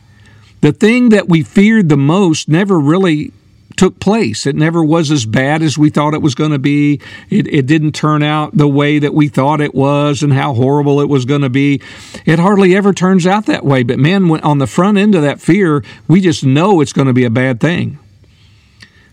the 0.60 0.72
thing 0.72 1.08
that 1.10 1.28
we 1.28 1.42
feared 1.42 1.88
the 1.88 1.96
most 1.96 2.48
never 2.48 2.78
really 2.78 3.32
took 3.76 3.98
place. 3.98 4.46
It 4.46 4.54
never 4.54 4.84
was 4.84 5.10
as 5.10 5.26
bad 5.26 5.62
as 5.62 5.78
we 5.78 5.90
thought 5.90 6.14
it 6.14 6.22
was 6.22 6.34
going 6.34 6.50
to 6.50 6.58
be. 6.58 7.00
It, 7.30 7.46
it 7.48 7.66
didn't 7.66 7.92
turn 7.92 8.22
out 8.22 8.56
the 8.56 8.68
way 8.68 8.98
that 8.98 9.14
we 9.14 9.28
thought 9.28 9.60
it 9.60 9.74
was 9.74 10.22
and 10.22 10.32
how 10.32 10.54
horrible 10.54 11.00
it 11.00 11.08
was 11.08 11.24
going 11.24 11.40
to 11.40 11.50
be. 11.50 11.80
It 12.24 12.38
hardly 12.38 12.76
ever 12.76 12.92
turns 12.92 13.26
out 13.26 13.46
that 13.46 13.64
way. 13.64 13.82
But 13.82 13.98
man, 13.98 14.30
on 14.42 14.58
the 14.58 14.66
front 14.66 14.98
end 14.98 15.14
of 15.14 15.22
that 15.22 15.40
fear, 15.40 15.82
we 16.06 16.20
just 16.20 16.44
know 16.44 16.80
it's 16.80 16.92
going 16.92 17.08
to 17.08 17.12
be 17.12 17.24
a 17.24 17.30
bad 17.30 17.60
thing. 17.60 17.98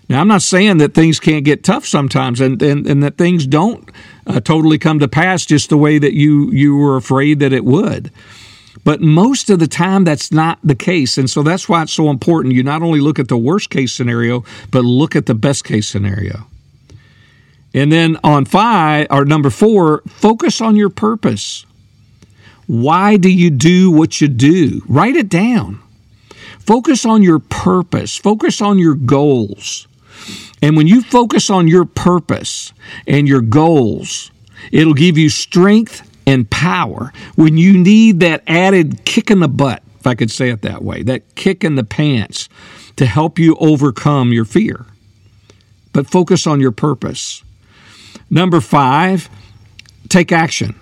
Now, 0.10 0.22
I'm 0.22 0.28
not 0.28 0.42
saying 0.42 0.80
that 0.80 0.96
things 0.96 1.20
can't 1.20 1.46
get 1.46 1.64
tough 1.64 1.86
sometimes 1.86 2.42
and, 2.42 2.60
and, 2.64 2.88
and 2.88 3.04
that 3.04 3.18
things 3.18 3.46
don't 3.46 3.90
uh, 4.26 4.40
totally 4.40 4.80
come 4.80 4.98
to 5.00 5.08
pass 5.08 5.46
just 5.46 5.70
the 5.70 5.78
way 5.78 6.00
that 6.00 6.14
you, 6.14 6.52
you 6.52 6.76
were 6.76 6.98
afraid 6.98 7.40
that 7.40 7.54
it 7.54 7.64
would. 7.64 8.12
But 8.84 9.02
most 9.02 9.52
of 9.52 9.60
the 9.60 9.68
time, 9.68 10.06
that's 10.06 10.32
not 10.32 10.58
the 10.64 10.74
case. 10.74 11.20
And 11.20 11.30
so 11.30 11.44
that's 11.44 11.70
why 11.70 11.84
it's 11.84 11.94
so 11.94 12.10
important. 12.10 12.56
You 12.56 12.64
not 12.64 12.82
only 12.82 13.00
look 13.00 13.20
at 13.20 13.28
the 13.28 13.38
worst 13.38 13.70
case 13.70 13.94
scenario, 13.94 14.44
but 14.72 14.84
look 14.84 15.16
at 15.16 15.28
the 15.28 15.36
best 15.36 15.64
case 15.64 15.88
scenario. 15.88 16.48
And 17.74 17.92
then 17.92 18.18
on 18.24 18.46
five, 18.46 19.08
or 19.12 19.26
number 19.26 19.52
four, 19.52 20.02
focus 20.08 20.60
on 20.60 20.76
your 20.76 20.90
purpose. 20.90 21.68
Why 22.66 23.18
do 23.18 23.30
you 23.30 23.52
do 23.52 23.92
what 23.92 24.22
you 24.22 24.28
do? 24.28 24.82
Write 24.88 25.16
it 25.16 25.30
down. 25.30 25.82
Focus 26.60 27.06
on 27.06 27.22
your 27.22 27.40
purpose, 27.40 28.16
focus 28.16 28.62
on 28.62 28.80
your 28.80 28.96
goals. 28.96 29.88
And 30.62 30.76
when 30.76 30.88
you 30.88 31.02
focus 31.02 31.50
on 31.50 31.68
your 31.68 31.86
purpose 31.86 32.74
and 33.08 33.28
your 33.28 33.42
goals, 33.42 34.32
it'll 34.72 34.94
give 34.94 35.18
you 35.18 35.30
strength 35.30 36.06
and 36.30 36.50
power, 36.50 37.12
when 37.36 37.58
you 37.58 37.76
need 37.76 38.20
that 38.20 38.44
added 38.46 39.04
kick 39.04 39.32
in 39.32 39.40
the 39.40 39.48
butt, 39.48 39.82
if 40.00 40.06
I 40.06 40.14
could 40.14 40.30
say 40.30 40.50
it 40.50 40.62
that 40.62 40.84
way, 40.84 41.02
that 41.04 41.34
kick 41.36 41.64
in 41.64 41.74
the 41.74 41.84
pants 41.84 42.48
to 42.98 43.08
help 43.08 43.40
you 43.40 43.56
overcome 43.56 44.32
your 44.32 44.46
fear. 44.46 44.86
But 45.92 46.08
focus 46.08 46.46
on 46.46 46.60
your 46.60 46.72
purpose. 46.72 47.44
Number 48.30 48.62
five, 48.62 49.28
take 50.08 50.32
action. 50.32 50.76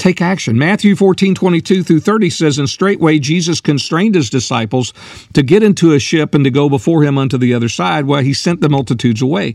Take 0.00 0.22
action. 0.22 0.56
Matthew 0.56 0.96
14, 0.96 1.34
22 1.34 1.84
through 1.84 2.00
30 2.00 2.30
says, 2.30 2.58
And 2.58 2.70
straightway 2.70 3.18
Jesus 3.18 3.60
constrained 3.60 4.14
his 4.14 4.30
disciples 4.30 4.94
to 5.34 5.42
get 5.42 5.62
into 5.62 5.92
a 5.92 5.98
ship 5.98 6.34
and 6.34 6.42
to 6.44 6.50
go 6.50 6.70
before 6.70 7.04
him 7.04 7.18
unto 7.18 7.36
the 7.36 7.52
other 7.52 7.68
side, 7.68 8.06
while 8.06 8.22
he 8.22 8.32
sent 8.32 8.62
the 8.62 8.70
multitudes 8.70 9.20
away. 9.20 9.54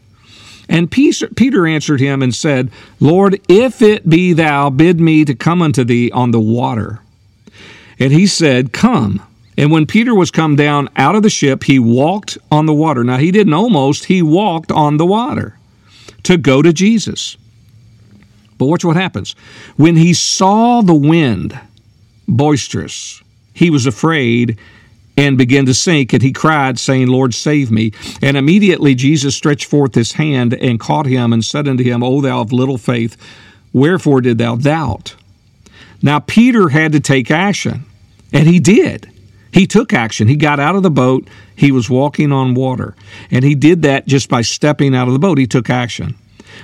And 0.71 0.89
Peter 0.89 1.67
answered 1.67 1.99
him 1.99 2.21
and 2.21 2.33
said, 2.33 2.71
Lord, 3.01 3.41
if 3.49 3.81
it 3.81 4.09
be 4.09 4.31
thou, 4.31 4.69
bid 4.69 5.01
me 5.01 5.25
to 5.25 5.35
come 5.35 5.61
unto 5.61 5.83
thee 5.83 6.09
on 6.11 6.31
the 6.31 6.39
water. 6.39 7.01
And 7.99 8.13
he 8.13 8.25
said, 8.25 8.71
Come. 8.71 9.21
And 9.57 9.69
when 9.69 9.85
Peter 9.85 10.15
was 10.15 10.31
come 10.31 10.55
down 10.55 10.87
out 10.95 11.13
of 11.13 11.23
the 11.23 11.29
ship, 11.29 11.65
he 11.65 11.77
walked 11.77 12.37
on 12.49 12.67
the 12.67 12.73
water. 12.73 13.03
Now, 13.03 13.17
he 13.17 13.31
didn't 13.31 13.53
almost, 13.53 14.05
he 14.05 14.21
walked 14.21 14.71
on 14.71 14.95
the 14.95 15.05
water 15.05 15.57
to 16.23 16.37
go 16.37 16.61
to 16.61 16.71
Jesus. 16.71 17.35
But 18.57 18.67
watch 18.67 18.85
what 18.85 18.95
happens. 18.95 19.33
When 19.75 19.97
he 19.97 20.13
saw 20.13 20.81
the 20.81 20.95
wind 20.95 21.59
boisterous, 22.29 23.21
he 23.53 23.69
was 23.69 23.85
afraid 23.85 24.57
and 25.21 25.37
began 25.37 25.67
to 25.67 25.73
sink, 25.73 26.13
and 26.13 26.23
he 26.23 26.33
cried, 26.33 26.79
saying, 26.79 27.07
Lord, 27.07 27.35
save 27.35 27.69
me. 27.69 27.91
And 28.23 28.35
immediately 28.35 28.95
Jesus 28.95 29.35
stretched 29.35 29.65
forth 29.65 29.93
his 29.93 30.13
hand 30.13 30.55
and 30.55 30.79
caught 30.79 31.05
him 31.05 31.31
and 31.31 31.45
said 31.45 31.67
unto 31.67 31.83
him, 31.83 32.01
O 32.01 32.21
thou 32.21 32.41
of 32.41 32.51
little 32.51 32.79
faith, 32.79 33.15
wherefore 33.71 34.21
did 34.21 34.39
thou 34.39 34.55
doubt? 34.55 35.15
Now 36.01 36.17
Peter 36.17 36.69
had 36.69 36.93
to 36.93 36.99
take 36.99 37.29
action, 37.29 37.85
and 38.33 38.47
he 38.47 38.59
did. 38.59 39.11
He 39.53 39.67
took 39.67 39.93
action. 39.93 40.27
He 40.27 40.37
got 40.37 40.59
out 40.59 40.75
of 40.75 40.81
the 40.81 40.89
boat. 40.89 41.27
He 41.55 41.71
was 41.71 41.87
walking 41.87 42.31
on 42.31 42.55
water. 42.55 42.95
And 43.29 43.43
he 43.43 43.53
did 43.53 43.83
that 43.83 44.07
just 44.07 44.27
by 44.27 44.41
stepping 44.41 44.95
out 44.95 45.07
of 45.07 45.13
the 45.13 45.19
boat. 45.19 45.37
He 45.37 45.45
took 45.45 45.69
action. 45.69 46.15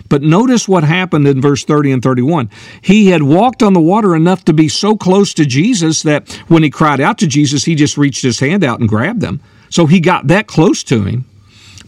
But 0.09 0.21
notice 0.21 0.67
what 0.67 0.83
happened 0.83 1.27
in 1.27 1.41
verse 1.41 1.63
30 1.63 1.91
and 1.91 2.03
31. 2.03 2.49
He 2.81 3.07
had 3.07 3.23
walked 3.23 3.61
on 3.61 3.73
the 3.73 3.79
water 3.79 4.15
enough 4.15 4.45
to 4.45 4.53
be 4.53 4.67
so 4.67 4.95
close 4.95 5.33
to 5.35 5.45
Jesus 5.45 6.03
that 6.03 6.31
when 6.47 6.63
he 6.63 6.69
cried 6.69 6.99
out 6.99 7.17
to 7.19 7.27
Jesus, 7.27 7.65
he 7.65 7.75
just 7.75 7.97
reached 7.97 8.23
his 8.23 8.39
hand 8.39 8.63
out 8.63 8.79
and 8.79 8.89
grabbed 8.89 9.23
him. 9.23 9.41
So 9.69 9.85
he 9.85 9.99
got 9.99 10.27
that 10.27 10.47
close 10.47 10.83
to 10.85 11.03
him, 11.03 11.25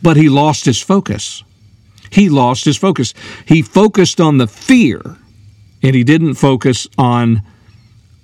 but 0.01 0.17
he 0.17 0.29
lost 0.29 0.65
his 0.65 0.81
focus. 0.81 1.43
He 2.11 2.29
lost 2.29 2.65
his 2.65 2.77
focus. 2.77 3.13
He 3.45 3.61
focused 3.61 4.19
on 4.19 4.37
the 4.37 4.47
fear 4.47 5.17
and 5.81 5.95
he 5.95 6.03
didn't 6.03 6.35
focus 6.35 6.87
on 6.97 7.41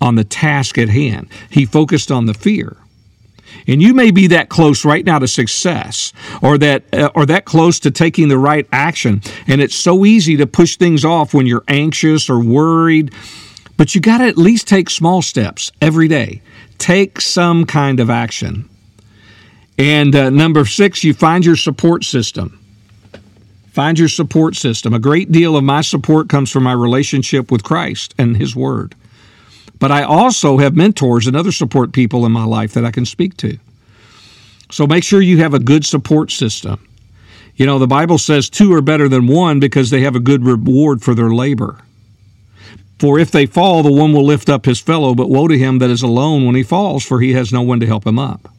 on 0.02 0.16
the 0.16 0.24
task 0.24 0.78
at 0.78 0.90
hand. 0.90 1.28
He 1.50 1.66
focused 1.66 2.12
on 2.12 2.26
the 2.26 2.34
fear. 2.34 2.76
And 3.68 3.82
you 3.82 3.94
may 3.94 4.12
be 4.12 4.28
that 4.28 4.50
close 4.50 4.86
right 4.86 5.06
now 5.06 5.20
to 5.20 5.28
success 5.28 6.14
or 6.42 6.58
that 6.60 6.84
uh, 6.94 7.10
or 7.16 7.26
that 7.26 7.46
close 7.46 7.80
to 7.82 7.92
taking 7.92 8.28
the 8.28 8.38
right 8.38 8.68
action. 8.72 9.22
And 9.48 9.62
it's 9.62 9.76
so 9.76 10.06
easy 10.06 10.38
to 10.38 10.48
push 10.48 10.78
things 10.78 11.04
off 11.04 11.34
when 11.34 11.48
you're 11.48 11.64
anxious 11.68 12.30
or 12.30 12.40
worried. 12.40 13.14
But 13.78 13.94
you 13.94 14.02
got 14.02 14.20
to 14.20 14.26
at 14.26 14.38
least 14.38 14.68
take 14.68 14.90
small 14.90 15.22
steps 15.22 15.72
every 15.82 16.08
day. 16.08 16.42
Take 16.78 17.20
some 17.22 17.66
kind 17.66 18.00
of 18.00 18.10
action. 18.10 18.70
And 19.78 20.16
uh, 20.16 20.30
number 20.30 20.64
6, 20.64 21.04
you 21.04 21.14
find 21.14 21.46
your 21.46 21.58
support 21.58 22.06
system. 22.06 22.60
Find 23.72 24.00
your 24.00 24.08
support 24.08 24.56
system. 24.56 24.94
A 24.94 25.00
great 25.00 25.32
deal 25.32 25.58
of 25.58 25.64
my 25.66 25.82
support 25.82 26.30
comes 26.30 26.50
from 26.50 26.64
my 26.64 26.72
relationship 26.72 27.52
with 27.52 27.64
Christ 27.64 28.16
and 28.18 28.38
His 28.38 28.56
Word. 28.56 28.96
But 29.80 29.92
I 29.92 30.04
also 30.04 30.58
have 30.58 30.76
mentors 30.76 31.28
and 31.28 31.36
other 31.36 31.52
support 31.52 31.92
people 31.92 32.26
in 32.26 32.32
my 32.32 32.46
life 32.46 32.74
that 32.74 32.86
I 32.86 32.92
can 32.92 33.06
speak 33.06 33.38
to. 33.38 33.58
So 34.72 34.88
make 34.88 35.04
sure 35.04 35.22
you 35.22 35.38
have 35.40 35.54
a 35.54 35.60
good 35.60 35.86
support 35.86 36.32
system. 36.32 36.86
You 37.56 37.66
know, 37.66 37.80
the 37.80 37.88
Bible 37.88 38.18
says 38.18 38.50
two 38.50 38.74
are 38.74 38.82
better 38.82 39.08
than 39.08 39.28
one 39.28 39.60
because 39.60 39.90
they 39.90 40.02
have 40.02 40.16
a 40.16 40.20
good 40.20 40.44
reward 40.44 41.02
for 41.02 41.14
their 41.14 41.30
labor. 41.30 41.80
For 43.00 43.20
if 43.20 43.32
they 43.32 43.46
fall, 43.46 43.84
the 43.84 43.92
one 43.92 44.14
will 44.14 44.26
lift 44.26 44.50
up 44.50 44.66
his 44.66 44.80
fellow, 44.80 45.14
but 45.14 45.30
woe 45.30 45.48
to 45.48 45.58
him 45.58 45.80
that 45.80 45.90
is 45.90 46.02
alone 46.02 46.46
when 46.46 46.56
he 46.56 46.64
falls, 46.64 47.06
for 47.06 47.20
he 47.20 47.34
has 47.34 47.52
no 47.52 47.62
one 47.62 47.80
to 47.82 47.86
help 47.86 48.08
him 48.08 48.18
up. 48.18 48.50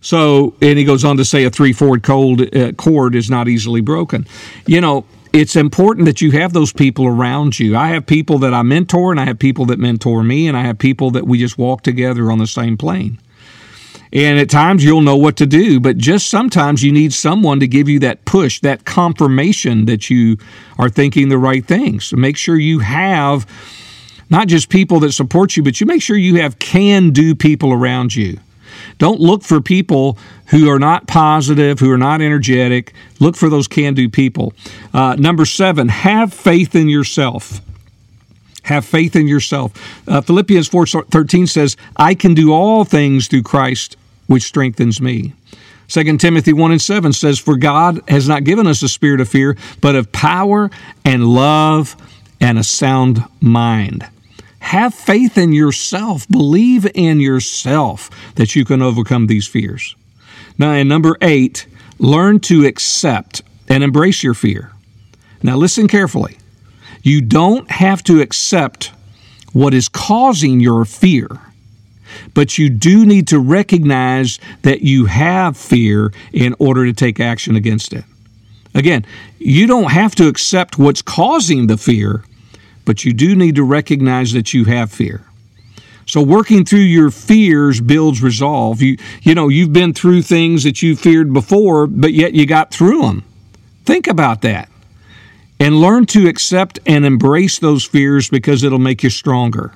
So, 0.00 0.54
and 0.60 0.78
he 0.78 0.84
goes 0.84 1.04
on 1.04 1.16
to 1.16 1.24
say 1.24 1.44
a 1.44 1.50
three 1.50 1.72
cord 1.72 2.08
uh, 2.08 2.72
cord 2.72 3.14
is 3.14 3.30
not 3.30 3.48
easily 3.48 3.80
broken. 3.80 4.26
You 4.66 4.80
know, 4.80 5.04
it's 5.32 5.56
important 5.56 6.06
that 6.06 6.20
you 6.20 6.32
have 6.32 6.52
those 6.52 6.72
people 6.72 7.06
around 7.06 7.58
you. 7.58 7.76
I 7.76 7.88
have 7.88 8.06
people 8.06 8.38
that 8.40 8.52
I 8.52 8.62
mentor, 8.62 9.10
and 9.10 9.20
I 9.20 9.24
have 9.24 9.38
people 9.38 9.66
that 9.66 9.78
mentor 9.78 10.22
me, 10.22 10.46
and 10.46 10.56
I 10.56 10.62
have 10.62 10.78
people 10.78 11.10
that 11.12 11.26
we 11.26 11.38
just 11.38 11.58
walk 11.58 11.82
together 11.82 12.30
on 12.30 12.38
the 12.38 12.46
same 12.46 12.76
plane. 12.76 13.18
And 14.12 14.38
at 14.38 14.50
times 14.50 14.84
you'll 14.84 15.00
know 15.00 15.16
what 15.16 15.36
to 15.38 15.46
do, 15.46 15.80
but 15.80 15.96
just 15.96 16.28
sometimes 16.28 16.82
you 16.82 16.92
need 16.92 17.14
someone 17.14 17.60
to 17.60 17.66
give 17.66 17.88
you 17.88 17.98
that 18.00 18.26
push, 18.26 18.60
that 18.60 18.84
confirmation 18.84 19.86
that 19.86 20.10
you 20.10 20.36
are 20.78 20.90
thinking 20.90 21.30
the 21.30 21.38
right 21.38 21.64
things. 21.64 22.06
So 22.06 22.18
make 22.18 22.36
sure 22.36 22.56
you 22.56 22.80
have 22.80 23.46
not 24.28 24.48
just 24.48 24.68
people 24.68 25.00
that 25.00 25.12
support 25.12 25.56
you, 25.56 25.62
but 25.62 25.80
you 25.80 25.86
make 25.86 26.02
sure 26.02 26.16
you 26.16 26.42
have 26.42 26.58
can 26.58 27.10
do 27.10 27.34
people 27.34 27.72
around 27.72 28.14
you. 28.14 28.38
Don't 29.02 29.20
look 29.20 29.42
for 29.42 29.60
people 29.60 30.16
who 30.50 30.70
are 30.70 30.78
not 30.78 31.08
positive, 31.08 31.80
who 31.80 31.90
are 31.90 31.98
not 31.98 32.22
energetic. 32.22 32.92
Look 33.18 33.34
for 33.34 33.48
those 33.48 33.66
can 33.66 33.94
do 33.94 34.08
people. 34.08 34.52
Uh, 34.94 35.16
number 35.18 35.44
seven, 35.44 35.88
have 35.88 36.32
faith 36.32 36.76
in 36.76 36.88
yourself. 36.88 37.60
Have 38.62 38.84
faith 38.84 39.16
in 39.16 39.26
yourself. 39.26 39.72
Uh, 40.06 40.20
Philippians 40.20 40.68
4 40.68 40.86
13 40.86 41.48
says, 41.48 41.76
I 41.96 42.14
can 42.14 42.34
do 42.34 42.52
all 42.52 42.84
things 42.84 43.26
through 43.26 43.42
Christ, 43.42 43.96
which 44.28 44.44
strengthens 44.44 45.00
me. 45.00 45.32
2 45.88 46.16
Timothy 46.18 46.52
1 46.52 46.70
and 46.70 46.80
7 46.80 47.12
says, 47.12 47.40
For 47.40 47.56
God 47.56 48.00
has 48.06 48.28
not 48.28 48.44
given 48.44 48.68
us 48.68 48.84
a 48.84 48.88
spirit 48.88 49.20
of 49.20 49.28
fear, 49.28 49.56
but 49.80 49.96
of 49.96 50.12
power 50.12 50.70
and 51.04 51.26
love 51.26 51.96
and 52.40 52.56
a 52.56 52.62
sound 52.62 53.24
mind. 53.40 54.08
Have 54.62 54.94
faith 54.94 55.36
in 55.36 55.52
yourself. 55.52 56.26
Believe 56.28 56.90
in 56.94 57.20
yourself 57.20 58.08
that 58.36 58.56
you 58.56 58.64
can 58.64 58.80
overcome 58.80 59.26
these 59.26 59.46
fears. 59.46 59.94
Now, 60.56 60.72
and 60.72 60.88
number 60.88 61.16
eight, 61.20 61.66
learn 61.98 62.40
to 62.40 62.64
accept 62.64 63.42
and 63.68 63.84
embrace 63.84 64.22
your 64.22 64.34
fear. 64.34 64.72
Now, 65.42 65.56
listen 65.56 65.88
carefully. 65.88 66.38
You 67.02 67.20
don't 67.20 67.70
have 67.70 68.02
to 68.04 68.20
accept 68.20 68.92
what 69.52 69.74
is 69.74 69.88
causing 69.88 70.60
your 70.60 70.84
fear, 70.84 71.28
but 72.32 72.56
you 72.56 72.70
do 72.70 73.04
need 73.04 73.28
to 73.28 73.40
recognize 73.40 74.38
that 74.62 74.82
you 74.82 75.06
have 75.06 75.56
fear 75.56 76.12
in 76.32 76.54
order 76.58 76.86
to 76.86 76.92
take 76.92 77.20
action 77.20 77.56
against 77.56 77.92
it. 77.92 78.04
Again, 78.74 79.04
you 79.38 79.66
don't 79.66 79.90
have 79.90 80.14
to 80.14 80.28
accept 80.28 80.78
what's 80.78 81.02
causing 81.02 81.66
the 81.66 81.76
fear, 81.76 82.24
but 82.92 83.06
you 83.06 83.14
do 83.14 83.34
need 83.34 83.54
to 83.54 83.64
recognize 83.64 84.34
that 84.34 84.52
you 84.52 84.66
have 84.66 84.92
fear. 84.92 85.24
So 86.04 86.20
working 86.20 86.66
through 86.66 86.80
your 86.80 87.10
fears 87.10 87.80
builds 87.80 88.22
resolve. 88.22 88.82
You 88.82 88.98
you 89.22 89.34
know, 89.34 89.48
you've 89.48 89.72
been 89.72 89.94
through 89.94 90.20
things 90.20 90.64
that 90.64 90.82
you 90.82 90.94
feared 90.94 91.32
before, 91.32 91.86
but 91.86 92.12
yet 92.12 92.34
you 92.34 92.44
got 92.44 92.70
through 92.70 93.00
them. 93.00 93.24
Think 93.86 94.08
about 94.08 94.42
that. 94.42 94.68
And 95.58 95.80
learn 95.80 96.04
to 96.08 96.28
accept 96.28 96.80
and 96.84 97.06
embrace 97.06 97.58
those 97.58 97.82
fears 97.82 98.28
because 98.28 98.62
it'll 98.62 98.78
make 98.78 99.02
you 99.02 99.08
stronger. 99.08 99.72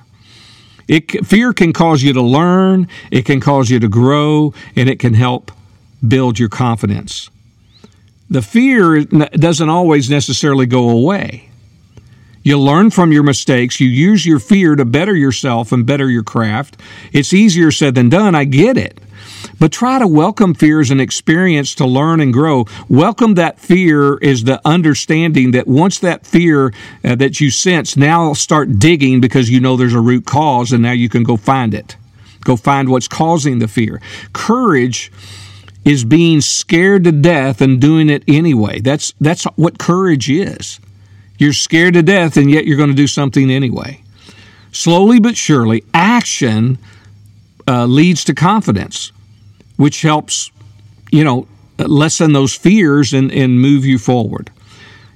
It, 0.87 1.25
fear 1.25 1.53
can 1.53 1.73
cause 1.73 2.03
you 2.03 2.13
to 2.13 2.21
learn, 2.21 2.87
it 3.09 3.25
can 3.25 3.39
cause 3.39 3.71
you 3.71 3.79
to 3.79 3.87
grow, 3.87 4.53
and 4.75 4.87
it 4.87 4.99
can 4.99 5.15
help 5.15 5.51
build 6.07 6.37
your 6.37 6.49
confidence. 6.49 7.31
The 8.29 8.43
fear 8.43 9.05
doesn't 9.05 9.69
always 9.69 10.07
necessarily 10.07 10.67
go 10.67 10.91
away. 10.91 11.46
You 12.47 12.57
learn 12.57 12.91
from 12.91 13.11
your 13.11 13.23
mistakes. 13.23 13.81
You 13.81 13.89
use 13.89 14.25
your 14.25 14.39
fear 14.39 14.77
to 14.77 14.85
better 14.85 15.13
yourself 15.13 15.73
and 15.73 15.85
better 15.85 16.09
your 16.09 16.23
craft. 16.23 16.77
It's 17.11 17.33
easier 17.33 17.71
said 17.71 17.93
than 17.93 18.07
done. 18.07 18.35
I 18.35 18.45
get 18.45 18.77
it. 18.77 19.01
but 19.59 19.73
try 19.73 19.99
to 19.99 20.07
welcome 20.07 20.53
fear 20.53 20.79
as 20.79 20.89
an 20.89 21.01
experience 21.01 21.75
to 21.75 21.85
learn 21.85 22.21
and 22.21 22.31
grow. 22.31 22.63
Welcome 22.87 23.33
that 23.33 23.59
fear 23.59 24.15
is 24.19 24.45
the 24.45 24.61
understanding 24.63 25.51
that 25.51 25.67
once 25.67 25.99
that 25.99 26.25
fear 26.25 26.71
uh, 27.03 27.15
that 27.15 27.41
you 27.41 27.51
sense, 27.51 27.97
now 27.97 28.31
start 28.31 28.79
digging 28.79 29.19
because 29.19 29.49
you 29.49 29.59
know 29.59 29.75
there's 29.75 29.93
a 29.93 29.99
root 29.99 30.25
cause 30.25 30.71
and 30.71 30.81
now 30.81 30.93
you 30.93 31.09
can 31.09 31.23
go 31.23 31.35
find 31.35 31.73
it. 31.73 31.97
Go 32.45 32.55
find 32.55 32.87
what's 32.87 33.09
causing 33.09 33.59
the 33.59 33.67
fear. 33.67 34.01
Courage 34.31 35.11
is 35.83 36.05
being 36.05 36.39
scared 36.39 37.03
to 37.03 37.11
death 37.11 37.59
and 37.59 37.81
doing 37.81 38.09
it 38.09 38.23
anyway. 38.25 38.79
That's 38.79 39.13
that's 39.19 39.43
what 39.57 39.77
courage 39.77 40.29
is. 40.29 40.79
You're 41.37 41.53
scared 41.53 41.93
to 41.95 42.03
death 42.03 42.37
and 42.37 42.49
yet 42.49 42.65
you're 42.65 42.77
going 42.77 42.89
to 42.89 42.95
do 42.95 43.07
something 43.07 43.51
anyway. 43.51 44.03
Slowly 44.71 45.19
but 45.19 45.37
surely, 45.37 45.83
action 45.93 46.77
uh, 47.67 47.85
leads 47.85 48.23
to 48.25 48.33
confidence 48.33 49.11
which 49.77 50.01
helps, 50.01 50.51
you 51.11 51.23
know, 51.23 51.47
lessen 51.77 52.33
those 52.33 52.53
fears 52.53 53.13
and, 53.13 53.31
and 53.31 53.61
move 53.61 53.85
you 53.85 53.97
forward. 53.97 54.51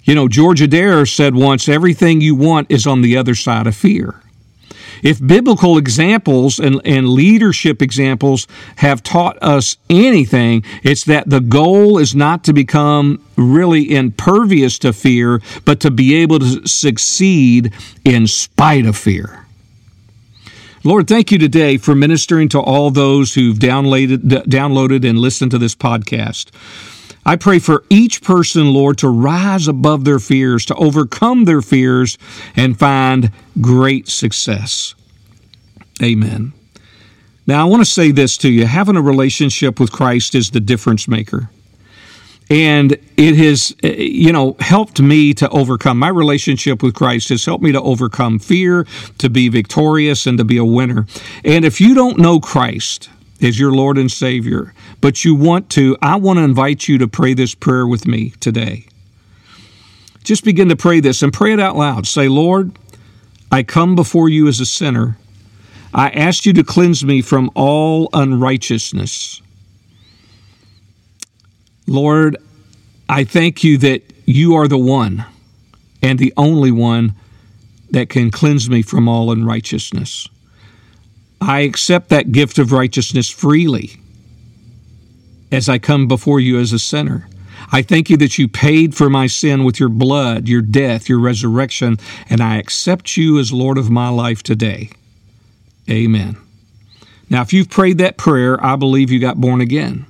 You 0.03 0.15
know, 0.15 0.27
George 0.27 0.61
Adair 0.61 1.05
said 1.05 1.35
once, 1.35 1.67
everything 1.67 2.21
you 2.21 2.35
want 2.35 2.71
is 2.71 2.87
on 2.87 3.01
the 3.01 3.17
other 3.17 3.35
side 3.35 3.67
of 3.67 3.75
fear. 3.75 4.20
If 5.01 5.25
biblical 5.25 5.77
examples 5.77 6.59
and, 6.59 6.81
and 6.85 7.09
leadership 7.09 7.81
examples 7.81 8.47
have 8.77 9.03
taught 9.03 9.41
us 9.41 9.77
anything, 9.89 10.63
it's 10.83 11.05
that 11.05 11.29
the 11.29 11.41
goal 11.41 11.97
is 11.97 12.15
not 12.15 12.43
to 12.45 12.53
become 12.53 13.23
really 13.35 13.93
impervious 13.93 14.77
to 14.79 14.93
fear, 14.93 15.41
but 15.65 15.79
to 15.81 15.91
be 15.91 16.15
able 16.15 16.39
to 16.39 16.67
succeed 16.67 17.73
in 18.05 18.27
spite 18.27 18.85
of 18.85 18.95
fear. 18.95 19.45
Lord, 20.83 21.07
thank 21.07 21.31
you 21.31 21.37
today 21.37 21.77
for 21.77 21.93
ministering 21.93 22.49
to 22.49 22.59
all 22.59 22.89
those 22.89 23.35
who've 23.35 23.57
downloaded, 23.57 24.17
downloaded 24.45 25.07
and 25.07 25.19
listened 25.19 25.51
to 25.51 25.59
this 25.59 25.75
podcast. 25.75 26.49
I 27.25 27.35
pray 27.35 27.59
for 27.59 27.83
each 27.89 28.23
person, 28.23 28.73
Lord, 28.73 28.97
to 28.99 29.09
rise 29.09 29.67
above 29.67 30.05
their 30.05 30.19
fears, 30.19 30.65
to 30.65 30.75
overcome 30.75 31.45
their 31.45 31.61
fears, 31.61 32.17
and 32.55 32.77
find 32.77 33.31
great 33.59 34.07
success. 34.07 34.95
Amen. 36.01 36.53
Now, 37.45 37.61
I 37.61 37.69
want 37.69 37.81
to 37.81 37.89
say 37.89 38.11
this 38.11 38.37
to 38.37 38.49
you 38.49 38.65
having 38.65 38.95
a 38.95 39.01
relationship 39.01 39.79
with 39.79 39.91
Christ 39.91 40.35
is 40.35 40.51
the 40.51 40.59
difference 40.59 41.07
maker 41.07 41.49
and 42.51 42.97
it 43.15 43.35
has 43.37 43.73
eh, 43.81 43.95
you 43.95 44.31
know 44.31 44.55
helped 44.59 45.01
me 45.01 45.33
to 45.33 45.49
overcome 45.49 45.97
my 45.97 46.09
relationship 46.09 46.83
with 46.83 46.93
Christ 46.93 47.29
has 47.29 47.45
helped 47.45 47.63
me 47.63 47.71
to 47.71 47.81
overcome 47.81 48.37
fear 48.39 48.85
to 49.17 49.29
be 49.29 49.47
victorious 49.47 50.27
and 50.27 50.37
to 50.37 50.43
be 50.43 50.57
a 50.57 50.65
winner 50.65 51.07
and 51.45 51.63
if 51.65 51.79
you 51.79 51.95
don't 51.95 52.19
know 52.19 52.39
Christ 52.39 53.09
as 53.41 53.59
your 53.59 53.71
Lord 53.71 53.97
and 53.97 54.11
Savior. 54.11 54.73
But 54.99 55.25
you 55.25 55.35
want 55.35 55.69
to 55.71 55.97
I 56.01 56.15
want 56.15 56.37
to 56.37 56.43
invite 56.43 56.87
you 56.87 56.97
to 56.99 57.07
pray 57.07 57.33
this 57.33 57.55
prayer 57.55 57.87
with 57.87 58.07
me 58.07 58.31
today. 58.39 58.85
Just 60.23 60.45
begin 60.45 60.69
to 60.69 60.75
pray 60.75 60.99
this 60.99 61.23
and 61.23 61.33
pray 61.33 61.53
it 61.53 61.59
out 61.59 61.75
loud. 61.75 62.05
Say 62.07 62.27
Lord 62.27 62.77
I 63.51 63.63
come 63.63 63.95
before 63.95 64.29
you 64.29 64.47
as 64.47 64.61
a 64.61 64.65
sinner. 64.65 65.17
I 65.93 66.09
ask 66.09 66.45
you 66.45 66.53
to 66.53 66.63
cleanse 66.63 67.03
me 67.03 67.21
from 67.21 67.51
all 67.53 68.09
unrighteousness. 68.13 69.41
Lord, 71.85 72.37
I 73.09 73.25
thank 73.25 73.61
you 73.61 73.77
that 73.79 74.01
you 74.25 74.55
are 74.55 74.69
the 74.69 74.77
one 74.77 75.25
and 76.01 76.17
the 76.17 76.33
only 76.37 76.71
one 76.71 77.13
that 77.89 78.07
can 78.07 78.31
cleanse 78.31 78.69
me 78.69 78.81
from 78.81 79.09
all 79.09 79.31
unrighteousness. 79.33 80.29
I 81.41 81.61
accept 81.61 82.09
that 82.09 82.31
gift 82.31 82.59
of 82.59 82.71
righteousness 82.71 83.29
freely 83.29 83.99
as 85.51 85.67
I 85.67 85.79
come 85.79 86.07
before 86.07 86.39
you 86.39 86.59
as 86.59 86.71
a 86.71 86.79
sinner. 86.79 87.27
I 87.71 87.81
thank 87.81 88.09
you 88.09 88.17
that 88.17 88.37
you 88.37 88.47
paid 88.47 88.95
for 88.95 89.09
my 89.09 89.27
sin 89.27 89.63
with 89.63 89.79
your 89.79 89.89
blood, 89.89 90.47
your 90.47 90.61
death, 90.61 91.09
your 91.09 91.19
resurrection, 91.19 91.97
and 92.29 92.41
I 92.41 92.57
accept 92.57 93.17
you 93.17 93.39
as 93.39 93.51
Lord 93.51 93.77
of 93.77 93.89
my 93.89 94.09
life 94.09 94.43
today. 94.43 94.89
Amen. 95.89 96.37
Now, 97.29 97.41
if 97.41 97.53
you've 97.53 97.69
prayed 97.69 97.97
that 97.97 98.17
prayer, 98.17 98.63
I 98.63 98.75
believe 98.75 99.09
you 99.09 99.19
got 99.19 99.41
born 99.41 99.61
again. 99.61 100.05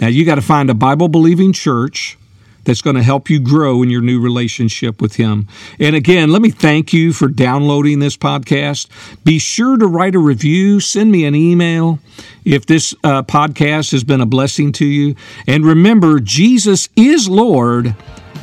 Now, 0.00 0.08
you 0.08 0.24
got 0.24 0.34
to 0.34 0.42
find 0.42 0.68
a 0.68 0.74
Bible 0.74 1.08
believing 1.08 1.52
church 1.52 2.18
that's 2.64 2.82
going 2.82 2.96
to 2.96 3.02
help 3.02 3.30
you 3.30 3.40
grow 3.40 3.82
in 3.82 3.90
your 3.90 4.00
new 4.00 4.20
relationship 4.20 5.00
with 5.00 5.16
Him. 5.16 5.48
And 5.78 5.96
again, 5.96 6.30
let 6.30 6.42
me 6.42 6.50
thank 6.50 6.92
you 6.92 7.12
for 7.12 7.28
downloading 7.28 7.98
this 7.98 8.16
podcast. 8.16 8.88
Be 9.24 9.38
sure 9.38 9.76
to 9.76 9.86
write 9.86 10.14
a 10.14 10.18
review, 10.18 10.80
send 10.80 11.10
me 11.10 11.24
an 11.24 11.34
email 11.34 11.98
if 12.44 12.66
this 12.66 12.94
uh, 13.04 13.22
podcast 13.22 13.92
has 13.92 14.04
been 14.04 14.20
a 14.20 14.26
blessing 14.26 14.72
to 14.72 14.86
you. 14.86 15.14
And 15.46 15.64
remember, 15.64 16.20
Jesus 16.20 16.88
is 16.96 17.28
Lord 17.28 17.94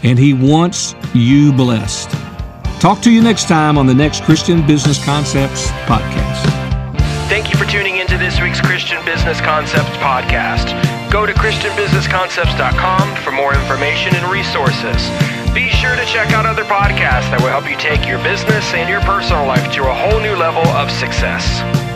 and 0.03 0.19
He 0.19 0.33
wants 0.33 0.95
you 1.13 1.53
blessed. 1.53 2.09
Talk 2.79 3.01
to 3.01 3.11
you 3.11 3.23
next 3.23 3.47
time 3.47 3.77
on 3.77 3.87
the 3.87 3.93
next 3.93 4.23
Christian 4.23 4.65
Business 4.65 5.03
Concepts 5.03 5.67
podcast. 5.87 6.67
Thank 7.27 7.51
you 7.51 7.57
for 7.57 7.65
tuning 7.65 7.97
into 7.97 8.17
this 8.17 8.39
week's 8.39 8.61
Christian 8.61 9.03
Business 9.03 9.41
Concepts 9.41 9.97
podcast. 9.97 10.96
Go 11.17 11.25
to 11.25 11.33
ChristianBusinessConcepts.com 11.33 13.15
for 13.23 13.31
more 13.31 13.55
information 13.55 14.15
and 14.15 14.31
resources. 14.31 15.09
Be 15.51 15.67
sure 15.67 15.95
to 15.95 16.05
check 16.05 16.31
out 16.31 16.45
other 16.45 16.63
podcasts 16.63 17.31
that 17.31 17.41
will 17.41 17.49
help 17.49 17.67
you 17.67 17.75
take 17.75 18.07
your 18.07 18.21
business 18.21 18.71
and 18.75 18.87
your 18.87 19.01
personal 19.01 19.47
life 19.47 19.73
to 19.73 19.89
a 19.89 19.95
whole 19.95 20.19
new 20.19 20.35
level 20.35 20.61
of 20.77 20.91
success. 20.91 21.86